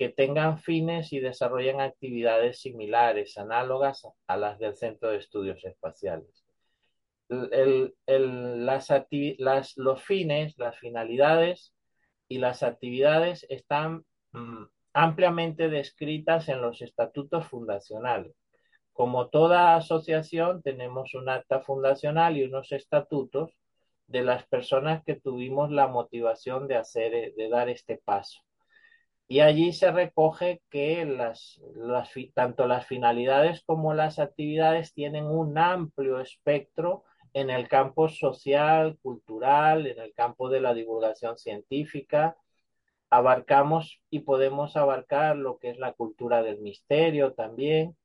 que 0.01 0.09
tengan 0.09 0.59
fines 0.59 1.13
y 1.13 1.21
desarrollen 1.21 1.83
actividades 1.83 2.63
similares, 2.63 3.37
análogas 3.37 4.09
a 4.27 4.39
las 4.39 4.59
del 4.59 4.75
Centro 4.75 5.11
de 5.11 5.19
Estudios 5.19 5.63
Espaciales. 5.63 6.43
Las, 7.29 8.89
los 9.77 10.03
fines, 10.03 10.57
las 10.57 10.79
finalidades 10.79 11.75
y 12.29 12.39
las 12.39 12.63
actividades 12.63 13.45
están 13.51 14.07
mm, 14.33 14.65
ampliamente 14.95 15.69
descritas 15.69 16.49
en 16.49 16.63
los 16.63 16.81
estatutos 16.81 17.47
fundacionales. 17.49 18.35
Como 18.95 19.29
toda 19.29 19.77
asociación, 19.77 20.63
tenemos 20.63 21.13
un 21.13 21.29
acta 21.29 21.61
fundacional 21.61 22.39
y 22.39 22.45
unos 22.45 22.73
estatutos 22.73 23.51
de 24.07 24.23
las 24.23 24.47
personas 24.47 25.05
que 25.05 25.17
tuvimos 25.17 25.71
la 25.71 25.89
motivación 25.89 26.69
de 26.69 26.77
hacer, 26.77 27.35
de 27.35 27.49
dar 27.51 27.69
este 27.69 28.01
paso. 28.03 28.41
Y 29.31 29.39
allí 29.39 29.73
se 29.73 29.93
recoge 29.93 30.61
que 30.71 31.05
las, 31.05 31.61
tanto 32.35 32.67
las 32.67 32.87
finalidades 32.89 33.63
como 33.65 33.95
las 33.95 34.19
actividades 34.19 34.93
tienen 34.93 35.25
un 35.25 35.57
amplio 35.57 36.19
espectro 36.19 37.05
en 37.33 37.49
el 37.49 37.69
campo 37.69 38.09
social, 38.09 38.99
cultural, 39.01 39.87
en 39.87 40.01
el 40.01 40.13
campo 40.15 40.49
de 40.49 40.61
la 40.61 40.75
divulgación 40.75 41.39
científica. 41.39 42.37
Abarcamos 43.09 44.01
y 44.11 44.19
podemos 44.19 44.77
abarcar 44.77 45.37
lo 45.37 45.61
que 45.61 45.71
es 45.71 45.79
la 45.79 45.93
cultura 45.93 46.43
del 46.43 46.59
misterio 46.59 47.33
también, 47.33 47.97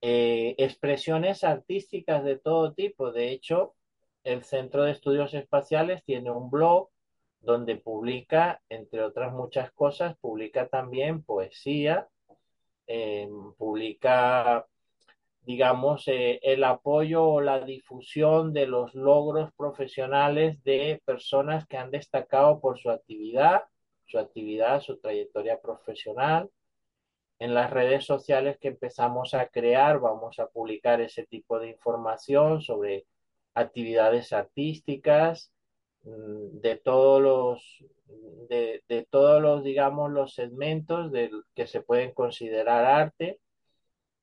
eh, 0.00 0.56
expresiones 0.58 1.44
artísticas 1.44 2.24
de 2.24 2.40
todo 2.40 2.72
tipo. 2.72 3.12
De 3.12 3.30
hecho, 3.30 3.76
el 4.24 4.42
Centro 4.42 4.82
de 4.82 4.90
Estudios 4.90 5.32
Espaciales 5.32 6.02
tiene 6.04 6.32
un 6.32 6.50
blog 6.50 6.90
donde 7.40 7.76
publica, 7.76 8.60
entre 8.68 9.02
otras 9.02 9.32
muchas 9.32 9.72
cosas, 9.72 10.16
publica 10.18 10.68
también 10.68 11.22
poesía, 11.22 12.08
eh, 12.86 13.28
publica, 13.56 14.66
digamos, 15.42 16.06
eh, 16.08 16.40
el 16.42 16.64
apoyo 16.64 17.24
o 17.24 17.40
la 17.40 17.60
difusión 17.60 18.52
de 18.52 18.66
los 18.66 18.94
logros 18.94 19.52
profesionales 19.54 20.62
de 20.64 21.00
personas 21.04 21.66
que 21.66 21.76
han 21.76 21.90
destacado 21.90 22.60
por 22.60 22.78
su 22.78 22.90
actividad, 22.90 23.62
su 24.06 24.18
actividad, 24.18 24.80
su 24.80 24.98
trayectoria 24.98 25.60
profesional. 25.60 26.50
En 27.38 27.54
las 27.54 27.70
redes 27.70 28.04
sociales 28.04 28.58
que 28.60 28.68
empezamos 28.68 29.32
a 29.34 29.46
crear, 29.46 29.98
vamos 30.00 30.38
a 30.38 30.48
publicar 30.48 31.00
ese 31.00 31.24
tipo 31.26 31.58
de 31.58 31.70
información 31.70 32.60
sobre 32.60 33.06
actividades 33.54 34.32
artísticas, 34.32 35.52
de 36.02 36.76
todos 36.76 37.20
los, 37.20 37.84
de, 38.48 38.82
de 38.88 39.06
todos 39.10 39.40
los, 39.42 39.62
digamos, 39.62 40.10
los 40.10 40.34
segmentos 40.34 41.12
de, 41.12 41.30
que 41.54 41.66
se 41.66 41.82
pueden 41.82 42.12
considerar 42.12 42.84
arte. 42.84 43.40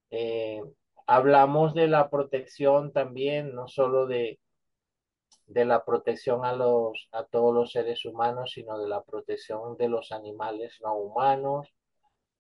Eh, 0.09 0.61
hablamos 1.05 1.73
de 1.73 1.87
la 1.87 2.09
protección 2.09 2.91
también, 2.91 3.53
no 3.53 3.67
solo 3.67 4.07
de, 4.07 4.39
de 5.45 5.65
la 5.65 5.85
protección 5.85 6.45
a, 6.45 6.53
los, 6.53 7.09
a 7.11 7.23
todos 7.25 7.53
los 7.53 7.71
seres 7.71 8.05
humanos, 8.05 8.51
sino 8.53 8.79
de 8.79 8.87
la 8.87 9.03
protección 9.03 9.77
de 9.77 9.89
los 9.89 10.11
animales 10.11 10.79
no 10.81 10.95
humanos. 10.95 11.73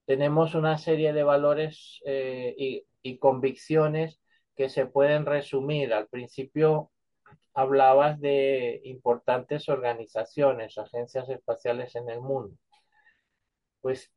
Tenemos 0.05 0.55
una 0.55 0.77
serie 0.77 1.13
de 1.13 1.23
valores 1.23 2.01
eh, 2.05 2.55
y, 2.57 2.85
y 3.01 3.17
convicciones 3.17 4.19
que 4.55 4.69
se 4.69 4.85
pueden 4.85 5.25
resumir. 5.25 5.93
Al 5.93 6.07
principio 6.07 6.91
hablabas 7.57 8.21
de 8.21 8.81
importantes 8.83 9.67
organizaciones, 9.67 10.77
agencias 10.77 11.27
espaciales 11.27 11.95
en 11.95 12.07
el 12.07 12.21
mundo. 12.21 12.55
Pues 13.81 14.11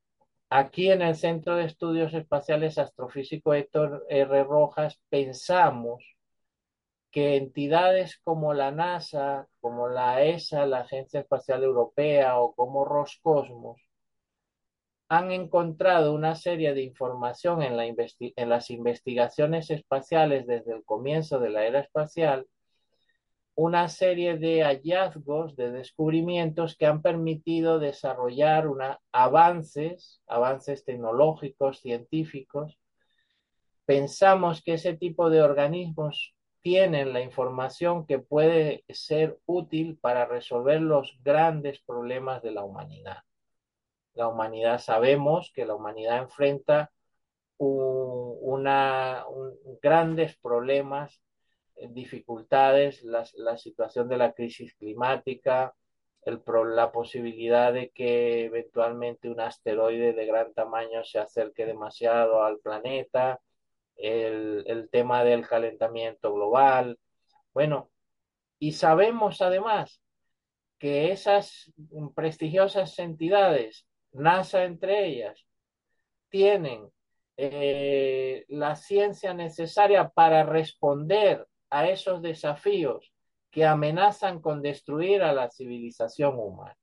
aquí 0.51 0.91
en 0.91 1.01
el 1.01 1.17
Centro 1.17 1.57
de 1.57 1.65
Estudios 1.65 2.13
Espaciales 2.13 2.77
Astrofísico 2.77 3.55
Héctor 3.55 4.05
R. 4.11 4.45
Rojas 4.45 5.01
pensamos 5.09 6.05
que 7.11 7.37
entidades 7.37 8.21
como 8.25 8.53
la 8.53 8.73
NASA, 8.73 9.49
como 9.61 9.89
la 9.89 10.23
ESA, 10.23 10.67
la 10.67 10.81
Agencia 10.81 11.21
Espacial 11.21 11.65
Europea 11.65 12.39
o 12.39 12.55
como 12.55 12.85
Roscosmos 12.85 13.81
han 15.09 15.33
encontrado 15.33 16.13
una 16.13 16.35
serie 16.35 16.75
de 16.75 16.83
información 16.83 17.63
en, 17.63 17.97
en 18.37 18.49
las 18.51 18.71
investigaciones 18.71 19.71
espaciales 19.71 20.47
desde 20.47 20.75
el 20.75 20.85
comienzo 20.85 21.41
de 21.41 21.49
la 21.49 21.65
era 21.65 21.81
espacial 21.81 22.47
una 23.63 23.91
serie 23.91 24.39
de 24.39 24.63
hallazgos, 24.63 25.55
de 25.55 25.71
descubrimientos 25.71 26.79
que 26.79 26.87
han 26.87 27.03
permitido 27.03 27.79
desarrollar 27.79 28.67
una, 28.67 29.01
avances, 29.13 30.23
avances 30.27 30.83
tecnológicos, 30.83 31.81
científicos. 31.81 32.79
Pensamos 33.85 34.63
que 34.63 34.75
ese 34.75 34.97
tipo 34.97 35.29
de 35.29 35.43
organismos 35.43 36.35
tienen 36.63 37.13
la 37.13 37.21
información 37.21 38.07
que 38.07 38.19
puede 38.19 38.83
ser 38.89 39.39
útil 39.45 39.99
para 39.99 40.25
resolver 40.25 40.81
los 40.81 41.19
grandes 41.23 41.83
problemas 41.83 42.43
de 42.43 42.53
la 42.53 42.65
humanidad. 42.65 43.19
La 44.15 44.29
humanidad 44.29 44.81
sabemos 44.81 45.53
que 45.55 45.67
la 45.67 45.75
humanidad 45.75 46.17
enfrenta 46.17 46.91
un, 47.59 48.39
una, 48.41 49.27
un, 49.29 49.53
grandes 49.83 50.35
problemas, 50.39 51.21
dificultades, 51.91 53.03
la, 53.03 53.25
la, 53.37 53.57
situación 53.57 54.09
de 54.09 54.17
la 54.17 54.33
crisis 54.33 54.75
climática, 54.75 55.75
el, 56.23 56.43
la 56.75 56.93
posibilidad 56.93 57.73
de 57.73 57.91
que 57.91 58.45
eventualmente 58.45 59.31
un 59.31 59.41
asteroide 59.41 60.13
de 60.13 60.27
gran 60.27 60.53
tamaño 60.53 61.05
se 61.05 61.19
acerque 61.19 61.67
demasiado 61.67 62.43
al 62.43 62.59
planeta, 62.59 63.41
el, 63.97 64.65
el 64.67 64.89
tema 64.91 65.25
del 65.25 65.47
calentamiento 65.47 66.33
global. 66.35 66.99
Bueno, 67.53 67.91
y 68.59 68.73
sabemos 68.73 69.41
además 69.43 70.01
que 70.79 71.13
esas 71.13 71.73
prestigiosas 72.15 72.99
entidades, 72.99 73.87
NASA 74.13 74.65
entre 74.65 75.07
ellas, 75.07 75.47
tienen 76.31 76.91
eh, 77.37 78.45
la 78.49 78.77
ciencia 78.77 79.35
necesaria 79.35 80.09
para 80.09 80.43
responder 80.45 81.47
a 81.71 81.89
esos 81.89 82.23
desafíos 82.23 83.13
que 83.51 83.65
amenazan 83.65 84.41
con 84.41 84.63
destruir 84.63 85.23
a 85.23 85.33
la 85.33 85.51
civilización 85.51 86.39
humana. 86.39 86.77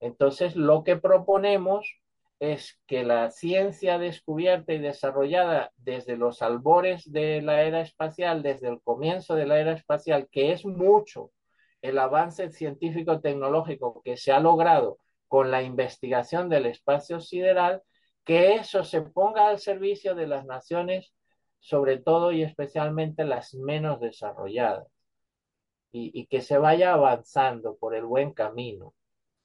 Entonces, 0.00 0.56
lo 0.56 0.84
que 0.84 0.96
proponemos 0.96 2.00
es 2.40 2.80
que 2.86 3.04
la 3.04 3.30
ciencia 3.30 3.98
descubierta 3.98 4.72
y 4.72 4.78
desarrollada 4.78 5.72
desde 5.76 6.16
los 6.16 6.40
albores 6.40 7.10
de 7.12 7.42
la 7.42 7.62
era 7.62 7.82
espacial, 7.82 8.42
desde 8.42 8.68
el 8.68 8.80
comienzo 8.80 9.34
de 9.34 9.46
la 9.46 9.60
era 9.60 9.72
espacial, 9.72 10.28
que 10.30 10.52
es 10.52 10.64
mucho 10.64 11.32
el 11.82 11.98
avance 11.98 12.50
científico-tecnológico 12.50 14.00
que 14.02 14.16
se 14.16 14.32
ha 14.32 14.40
logrado 14.40 14.98
con 15.28 15.50
la 15.50 15.62
investigación 15.62 16.48
del 16.48 16.66
espacio 16.66 17.20
sideral, 17.20 17.82
que 18.24 18.54
eso 18.54 18.84
se 18.84 19.02
ponga 19.02 19.48
al 19.48 19.58
servicio 19.58 20.14
de 20.14 20.26
las 20.26 20.44
naciones, 20.46 21.12
sobre 21.60 21.98
todo 21.98 22.32
y 22.32 22.42
especialmente 22.42 23.24
las 23.24 23.54
menos 23.54 24.00
desarrolladas, 24.00 24.88
y, 25.92 26.26
que 26.26 26.40
se 26.40 26.58
vaya 26.58 26.92
avanzando 26.94 27.76
por 27.76 27.94
el 27.94 28.04
buen 28.04 28.32
camino 28.32 28.94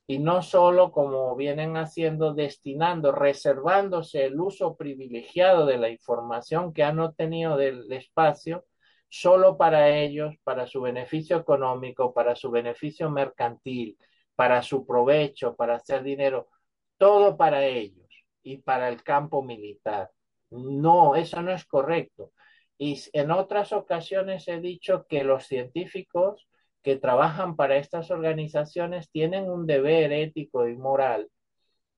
y 0.08 0.20
no 0.20 0.42
solo 0.44 0.92
como 0.92 1.36
vienen 1.36 1.78
haciendo, 1.78 2.34
destinando, 2.34 3.12
reservándose 3.12 4.26
el 4.26 4.40
uso 4.40 4.76
privilegiado 4.78 5.66
de 5.66 5.78
la 5.78 5.90
información 5.90 6.74
que 6.74 6.84
han 6.84 7.00
obtenido 7.00 7.58
del 7.58 7.92
espacio, 7.92 8.66
solo 9.10 9.58
para 9.58 9.98
ellos, 9.98 10.36
para 10.44 10.68
su 10.68 10.82
beneficio 10.82 11.38
económico, 11.38 12.14
para 12.14 12.36
su 12.36 12.52
beneficio 12.52 13.10
mercantil, 13.10 13.98
para 14.36 14.62
su 14.62 14.86
provecho, 14.86 15.56
para 15.56 15.76
hacer 15.76 16.04
dinero, 16.04 16.50
todo 16.98 17.38
para 17.38 17.66
ellos 17.66 18.08
y 18.44 18.58
para 18.58 18.90
el 18.90 19.04
campo 19.04 19.42
militar. 19.42 20.12
No, 20.50 21.16
eso 21.16 21.42
no 21.42 21.52
es 21.52 21.66
correcto. 21.66 22.32
Y 22.78 23.02
en 23.14 23.32
otras 23.32 23.72
ocasiones 23.74 24.48
he 24.48 24.60
dicho 24.60 25.06
que 25.08 25.24
los 25.24 25.46
científicos 25.48 26.48
que 26.82 26.98
trabajan 26.98 27.56
para 27.56 27.78
estas 27.78 28.12
organizaciones 28.12 29.10
tienen 29.10 29.50
un 29.50 29.66
deber 29.66 30.12
ético 30.12 30.68
y 30.68 30.76
moral 30.76 31.30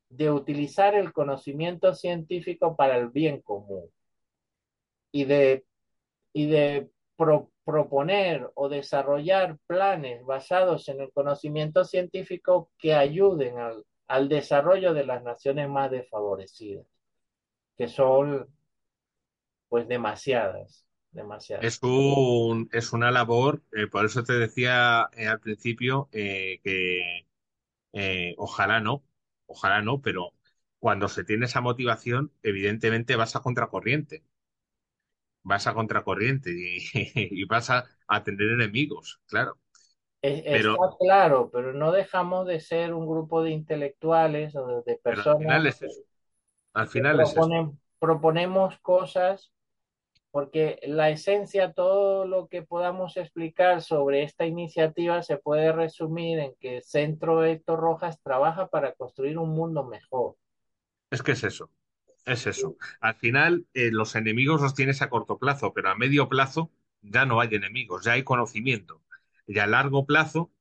de 0.09 0.31
utilizar 0.31 0.95
el 0.95 1.13
conocimiento 1.13 1.93
científico 1.93 2.75
para 2.75 2.97
el 2.97 3.09
bien 3.09 3.41
común 3.41 3.89
y 5.11 5.25
de, 5.25 5.65
y 6.33 6.47
de 6.47 6.89
pro, 7.15 7.51
proponer 7.65 8.49
o 8.55 8.69
desarrollar 8.69 9.57
planes 9.67 10.23
basados 10.25 10.87
en 10.89 11.01
el 11.01 11.11
conocimiento 11.11 11.83
científico 11.83 12.71
que 12.77 12.93
ayuden 12.93 13.55
al 14.07 14.29
desarrollo 14.29 14.93
de 14.93 15.05
las 15.05 15.23
naciones 15.23 15.67
más 15.69 15.91
desfavorecidas, 15.91 16.85
que 17.77 17.87
son 17.87 18.47
pues 19.69 19.87
demasiadas. 19.87 20.85
Demasiado. 21.11 21.63
Es, 21.63 21.79
un, 21.81 22.69
es 22.73 22.93
una 22.93 23.11
labor, 23.11 23.63
eh, 23.71 23.87
por 23.87 24.05
eso 24.05 24.23
te 24.23 24.33
decía 24.33 25.09
eh, 25.13 25.25
al 25.27 25.39
principio 25.39 26.09
eh, 26.11 26.59
que 26.63 27.25
ojalá 28.37 28.79
no, 28.79 29.03
ojalá 29.47 29.81
no, 29.81 30.01
pero 30.01 30.33
cuando 30.77 31.07
se 31.07 31.23
tiene 31.23 31.45
esa 31.45 31.61
motivación, 31.61 32.31
evidentemente 32.43 33.15
vas 33.15 33.35
a 33.35 33.39
contracorriente. 33.39 34.23
Vas 35.43 35.65
a 35.65 35.73
contracorriente 35.73 36.51
y, 36.51 36.77
y 37.15 37.45
vas 37.45 37.69
a, 37.69 37.85
a, 38.07 38.23
tener 38.23 38.51
enemigos, 38.51 39.19
claro. 39.25 39.57
Es, 40.21 40.43
pero, 40.43 40.73
está 40.73 40.97
claro, 40.99 41.49
pero 41.51 41.73
no 41.73 41.91
dejamos 41.91 42.45
de 42.45 42.59
ser 42.59 42.93
un 42.93 43.07
grupo 43.07 43.41
de 43.41 43.51
intelectuales 43.51 44.55
o 44.55 44.67
de, 44.67 44.91
de 44.91 44.99
personas. 44.99 45.35
al 45.35 45.41
final 45.41 45.67
es 45.67 45.81
eso. 45.81 46.01
Al 46.77 46.87
final 46.87 47.17
proponen, 47.17 47.65
es 47.65 47.79
proponemos 47.97 48.77
cosas 48.81 49.51
porque 50.29 50.79
la 50.83 51.09
esencia, 51.09 51.73
todo 51.73 52.27
lo 52.27 52.47
que 52.49 52.61
podamos 52.61 53.17
explicar 53.17 53.81
sobre 53.81 54.21
esta 54.21 54.45
iniciativa 54.45 55.23
se 55.23 55.37
puede 55.37 55.71
resumir 55.71 56.37
en 56.37 56.53
que 56.59 56.83
Centro 56.83 57.43
Héctor 57.43 57.79
Rojas 57.79 58.21
trabaja 58.21 58.67
para 58.67 58.93
construir 58.93 59.39
un 59.39 59.49
mundo 59.49 59.85
mejor. 59.85 60.35
Es 61.09 61.23
que 61.23 61.31
es 61.31 61.43
eso, 61.43 61.71
es 62.25 62.45
eso. 62.45 62.75
Al 63.01 63.15
final, 63.15 63.65
eh, 63.73 63.89
los 63.91 64.13
enemigos 64.13 64.61
los 64.61 64.75
tienes 64.75 65.01
a 65.01 65.09
corto 65.09 65.39
plazo, 65.39 65.73
pero 65.73 65.89
a 65.89 65.95
medio 65.95 66.29
plazo 66.29 66.69
ya 67.01 67.25
no 67.25 67.41
hay 67.41 67.55
enemigos, 67.55 68.03
ya 68.03 68.11
hay 68.11 68.23
conocimiento. 68.23 69.01
Y 69.47 69.57
a 69.57 69.65
largo 69.65 70.05
plazo 70.05 70.51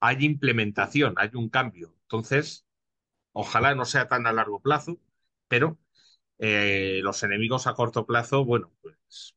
hay 0.00 0.22
implementación, 0.22 1.14
hay 1.16 1.30
un 1.32 1.48
cambio. 1.48 1.94
Entonces, 2.02 2.66
ojalá 3.32 3.74
no 3.74 3.86
sea 3.86 4.08
tan 4.08 4.26
a 4.26 4.34
largo 4.34 4.60
plazo, 4.60 4.98
pero 5.48 5.78
eh, 6.38 7.00
los 7.02 7.22
enemigos 7.22 7.66
a 7.66 7.74
corto 7.74 8.04
plazo, 8.06 8.44
bueno, 8.44 8.72
pues. 8.82 9.34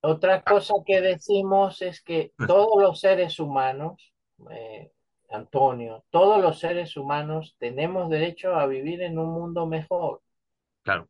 Otra 0.00 0.42
cosa 0.42 0.74
que 0.86 1.00
decimos 1.00 1.82
es 1.82 2.02
que 2.02 2.32
todos 2.46 2.80
los 2.80 3.00
seres 3.00 3.40
humanos, 3.40 4.14
eh, 4.50 4.92
Antonio, 5.30 6.04
todos 6.10 6.40
los 6.40 6.60
seres 6.60 6.96
humanos 6.96 7.56
tenemos 7.58 8.08
derecho 8.08 8.54
a 8.54 8.66
vivir 8.66 9.02
en 9.02 9.18
un 9.18 9.30
mundo 9.30 9.66
mejor. 9.66 10.22
Claro. 10.82 11.08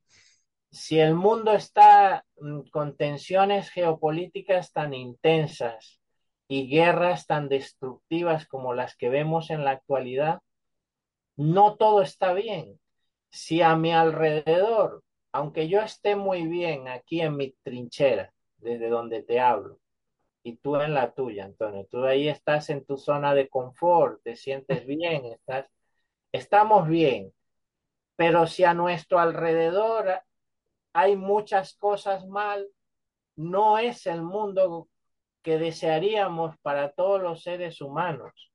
Si 0.70 0.98
el 0.98 1.14
mundo 1.14 1.52
está 1.52 2.24
con 2.70 2.96
tensiones 2.96 3.70
geopolíticas 3.70 4.72
tan 4.72 4.92
intensas 4.92 5.98
y 6.46 6.68
guerras 6.68 7.26
tan 7.26 7.48
destructivas 7.48 8.46
como 8.46 8.74
las 8.74 8.96
que 8.96 9.08
vemos 9.08 9.50
en 9.50 9.64
la 9.64 9.70
actualidad, 9.72 10.40
no 11.36 11.76
todo 11.76 12.02
está 12.02 12.32
bien 12.32 12.78
si 13.30 13.62
a 13.62 13.76
mi 13.76 13.92
alrededor, 13.92 15.02
aunque 15.32 15.68
yo 15.68 15.80
esté 15.80 16.16
muy 16.16 16.46
bien 16.46 16.88
aquí 16.88 17.20
en 17.20 17.36
mi 17.36 17.52
trinchera, 17.62 18.32
desde 18.58 18.88
donde 18.88 19.22
te 19.22 19.40
hablo, 19.40 19.78
y 20.42 20.56
tú 20.56 20.76
en 20.76 20.94
la 20.94 21.12
tuya, 21.12 21.44
Antonio, 21.44 21.86
tú 21.90 22.04
ahí 22.04 22.28
estás 22.28 22.70
en 22.70 22.84
tu 22.84 22.96
zona 22.96 23.34
de 23.34 23.48
confort, 23.48 24.22
te 24.22 24.36
sientes 24.36 24.86
bien, 24.86 25.26
estás, 25.26 25.66
estamos 26.32 26.88
bien, 26.88 27.32
pero 28.16 28.46
si 28.46 28.64
a 28.64 28.74
nuestro 28.74 29.18
alrededor 29.20 30.22
hay 30.92 31.16
muchas 31.16 31.74
cosas 31.74 32.26
mal, 32.26 32.68
no 33.36 33.78
es 33.78 34.06
el 34.06 34.22
mundo 34.22 34.88
que 35.42 35.58
desearíamos 35.58 36.56
para 36.62 36.92
todos 36.92 37.22
los 37.22 37.42
seres 37.42 37.80
humanos 37.80 38.50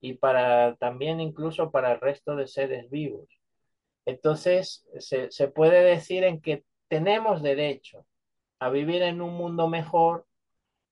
y 0.00 0.14
para 0.14 0.76
también 0.76 1.20
incluso 1.20 1.70
para 1.70 1.92
el 1.92 2.00
resto 2.00 2.36
de 2.36 2.46
seres 2.46 2.90
vivos. 2.90 3.28
Entonces, 4.06 4.86
se, 4.98 5.30
se, 5.30 5.48
puede 5.48 5.82
decir 5.82 6.24
en 6.24 6.40
que 6.40 6.64
tenemos 6.88 7.42
derecho 7.42 8.06
a 8.58 8.70
vivir 8.70 9.02
en 9.02 9.22
un 9.22 9.34
mundo 9.34 9.68
mejor, 9.68 10.26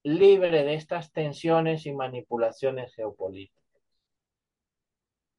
libre 0.03 0.65
de 0.65 0.75
estas 0.75 1.13
tensiones 1.13 1.87
y 1.87 1.93
manipulaciones 1.93 2.95
geopolíticas. 2.95 3.63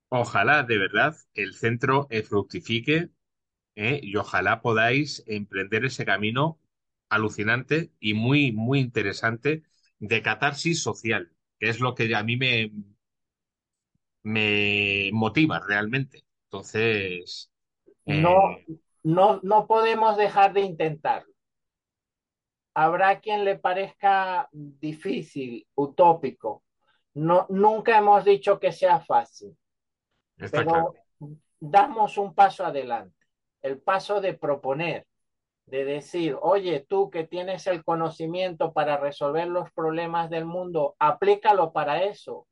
Ojalá, 0.10 0.64
de 0.64 0.78
verdad, 0.78 1.16
el 1.34 1.56
centro 1.56 2.08
fructifique 2.24 3.10
¿eh? 3.76 4.00
y 4.02 4.16
ojalá 4.16 4.62
podáis 4.62 5.24
emprender 5.26 5.86
ese 5.86 6.06
camino 6.06 6.60
alucinante 7.10 7.92
y 8.00 8.14
muy, 8.14 8.52
muy 8.52 8.80
interesante 8.80 9.64
de 10.00 10.22
catarsis 10.22 10.82
social, 10.82 11.32
que 11.60 11.70
es 11.70 11.80
lo 11.80 11.96
que 11.96 12.14
a 12.16 12.24
mí 12.24 12.38
me, 12.38 12.72
me 14.24 15.10
motiva 15.14 15.60
realmente. 15.60 16.26
Entonces, 16.46 17.52
no, 18.06 18.58
no, 19.04 19.40
no 19.44 19.68
podemos 19.68 20.18
dejar 20.18 20.54
de 20.54 20.62
intentarlo. 20.62 21.34
Habrá 22.74 23.20
quien 23.20 23.46
le 23.46 23.58
parezca 23.58 24.50
difícil, 24.52 25.68
utópico. 25.76 26.64
No, 27.14 27.46
nunca 27.50 27.98
hemos 27.98 28.26
dicho 28.26 28.60
que 28.60 28.72
sea 28.72 29.00
fácil, 29.00 29.56
Está 30.38 30.58
pero 30.58 30.72
claro. 30.72 30.94
damos 31.60 32.18
un 32.18 32.34
paso 32.34 32.66
adelante, 32.66 33.16
el 33.62 33.80
paso 33.80 34.20
de 34.20 34.34
proponer, 34.34 35.06
de 35.68 35.86
decir, 35.86 36.36
oye, 36.42 36.86
tú 36.90 37.12
que 37.12 37.26
tienes 37.26 37.68
el 37.68 37.84
conocimiento 37.84 38.74
para 38.74 38.98
resolver 38.98 39.48
los 39.48 39.72
problemas 39.72 40.32
del 40.32 40.46
mundo, 40.46 40.96
aplícalo 40.98 41.72
para 41.72 42.04
eso, 42.04 42.48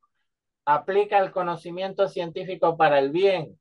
aplica 0.66 1.18
el 1.18 1.32
conocimiento 1.32 2.08
científico 2.08 2.78
para 2.78 2.99
el 2.99 3.10
bien, 3.10 3.60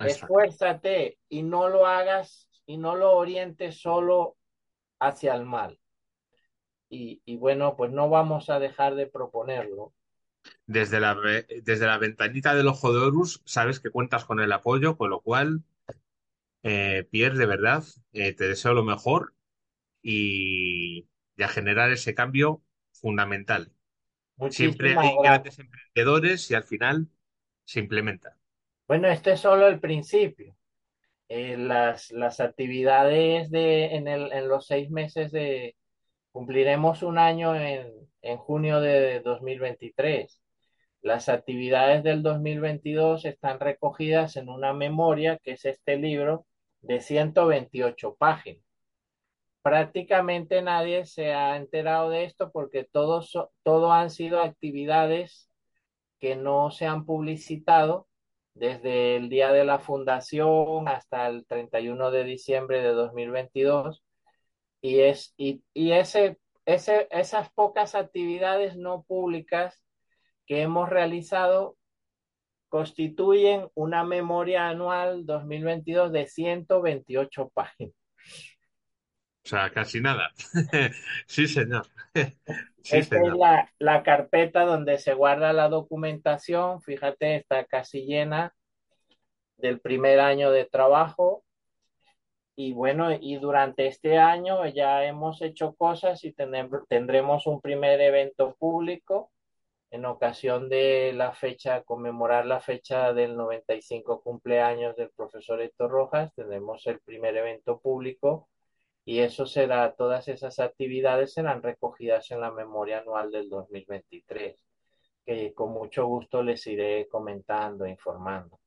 esfuérzate 0.00 1.18
y 1.28 1.42
no 1.42 1.68
lo 1.68 1.86
hagas 1.86 2.48
y 2.66 2.78
no 2.78 2.96
lo 2.96 3.12
orientes 3.12 3.80
solo 3.80 4.36
hacia 4.98 5.34
el 5.34 5.44
mal. 5.44 5.78
Y, 6.88 7.22
y 7.24 7.36
bueno, 7.36 7.76
pues 7.76 7.90
no 7.92 8.08
vamos 8.08 8.50
a 8.50 8.58
dejar 8.58 8.94
de 8.94 9.06
proponerlo. 9.06 9.92
Desde 10.66 11.00
la, 11.00 11.14
desde 11.62 11.86
la 11.86 11.98
ventanita 11.98 12.54
del 12.54 12.68
ojo 12.68 12.92
de 12.92 13.00
Horus 13.00 13.42
sabes 13.44 13.78
que 13.78 13.90
cuentas 13.90 14.24
con 14.24 14.40
el 14.40 14.52
apoyo, 14.52 14.96
con 14.96 15.10
lo 15.10 15.20
cual, 15.20 15.62
eh, 16.62 17.06
Pierre, 17.10 17.36
de 17.36 17.46
verdad, 17.46 17.84
eh, 18.12 18.32
te 18.32 18.48
deseo 18.48 18.72
lo 18.72 18.82
mejor 18.82 19.34
y, 20.02 21.06
y 21.36 21.42
a 21.42 21.48
generar 21.48 21.90
ese 21.92 22.14
cambio 22.14 22.62
fundamental. 22.92 23.72
Siempre 24.48 24.90
hay 24.90 24.96
gracias. 24.96 25.22
grandes 25.22 25.58
emprendedores 25.58 26.50
y 26.50 26.54
al 26.54 26.64
final 26.64 27.08
se 27.66 27.80
implementa. 27.80 28.39
Bueno, 28.90 29.06
este 29.06 29.34
es 29.34 29.40
solo 29.40 29.68
el 29.68 29.78
principio. 29.78 30.56
Eh, 31.28 31.56
las, 31.56 32.10
las 32.10 32.40
actividades 32.40 33.48
de, 33.48 33.94
en 33.94 34.08
el, 34.08 34.32
en 34.32 34.48
los 34.48 34.66
seis 34.66 34.90
meses 34.90 35.30
de, 35.30 35.76
cumpliremos 36.32 37.04
un 37.04 37.16
año 37.16 37.54
en, 37.54 37.92
en 38.22 38.36
junio 38.38 38.80
de 38.80 39.20
2023. 39.20 40.42
Las 41.02 41.28
actividades 41.28 42.02
del 42.02 42.24
2022 42.24 43.26
están 43.26 43.60
recogidas 43.60 44.34
en 44.36 44.48
una 44.48 44.72
memoria, 44.72 45.38
que 45.38 45.52
es 45.52 45.64
este 45.66 45.96
libro 45.96 46.46
de 46.80 47.00
128 47.00 48.16
páginas. 48.16 48.64
Prácticamente 49.62 50.62
nadie 50.62 51.04
se 51.06 51.32
ha 51.32 51.56
enterado 51.56 52.10
de 52.10 52.24
esto 52.24 52.50
porque 52.50 52.82
todos, 52.82 53.38
todo 53.62 53.92
han 53.92 54.10
sido 54.10 54.40
actividades 54.40 55.48
que 56.18 56.34
no 56.34 56.72
se 56.72 56.86
han 56.86 57.06
publicitado 57.06 58.08
desde 58.54 59.16
el 59.16 59.28
día 59.28 59.52
de 59.52 59.64
la 59.64 59.78
fundación 59.78 60.88
hasta 60.88 61.28
el 61.28 61.46
31 61.46 62.10
de 62.10 62.24
diciembre 62.24 62.82
de 62.82 62.90
2022 62.90 64.02
y, 64.80 65.00
es, 65.00 65.34
y, 65.36 65.62
y 65.74 65.92
ese, 65.92 66.38
ese, 66.64 67.08
esas 67.10 67.50
pocas 67.52 67.94
actividades 67.94 68.76
no 68.76 69.02
públicas 69.02 69.82
que 70.46 70.62
hemos 70.62 70.88
realizado 70.88 71.76
constituyen 72.68 73.68
una 73.74 74.04
memoria 74.04 74.68
anual 74.68 75.26
2022 75.26 76.12
de 76.12 76.26
128 76.26 77.50
páginas. 77.52 77.99
O 79.44 79.48
sea, 79.48 79.70
casi 79.70 80.00
nada. 80.00 80.30
Sí, 81.26 81.46
señor. 81.46 81.86
Sí, 82.82 82.96
Esta 82.96 83.20
es 83.20 83.34
la, 83.34 83.70
la 83.78 84.02
carpeta 84.02 84.64
donde 84.64 84.96
se 84.98 85.12
guarda 85.12 85.52
la 85.52 85.68
documentación. 85.68 86.80
Fíjate, 86.80 87.36
está 87.36 87.66
casi 87.66 88.06
llena 88.06 88.54
del 89.58 89.80
primer 89.80 90.18
año 90.20 90.50
de 90.50 90.64
trabajo. 90.64 91.44
Y 92.56 92.72
bueno, 92.72 93.12
y 93.12 93.36
durante 93.36 93.86
este 93.86 94.18
año 94.18 94.66
ya 94.66 95.04
hemos 95.04 95.40
hecho 95.42 95.74
cosas 95.76 96.24
y 96.24 96.32
tendremos 96.32 97.46
un 97.46 97.60
primer 97.60 98.00
evento 98.00 98.54
público 98.58 99.30
en 99.90 100.04
ocasión 100.04 100.68
de 100.68 101.12
la 101.14 101.32
fecha, 101.32 101.82
conmemorar 101.82 102.46
la 102.46 102.60
fecha 102.60 103.12
del 103.12 103.36
95 103.36 104.22
cumpleaños 104.22 104.94
del 104.96 105.10
profesor 105.10 105.60
Héctor 105.62 105.90
Rojas. 105.90 106.34
Tendremos 106.34 106.86
el 106.86 107.00
primer 107.00 107.36
evento 107.36 107.80
público 107.80 108.49
y 109.10 109.18
eso 109.18 109.44
será, 109.44 109.92
todas 109.96 110.28
esas 110.28 110.60
actividades 110.60 111.32
serán 111.32 111.64
recogidas 111.64 112.30
en 112.30 112.40
la 112.40 112.52
memoria 112.52 113.00
anual 113.00 113.32
del 113.32 113.48
2023, 113.48 114.64
que 115.26 115.52
con 115.52 115.72
mucho 115.72 116.06
gusto 116.06 116.44
les 116.44 116.64
iré 116.68 117.08
comentando, 117.08 117.84
informando. 117.88 118.60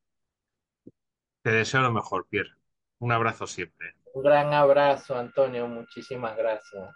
Te 1.43 1.51
deseo 1.51 1.79
lo 1.79 1.93
mejor, 1.93 2.27
Pierre. 2.27 2.49
Un 2.99 3.13
abrazo 3.13 3.47
siempre. 3.47 3.95
Un 4.13 4.21
gran 4.21 4.53
abrazo, 4.53 5.15
Antonio, 5.15 5.65
muchísimas 5.65 6.35
gracias. 6.35 6.93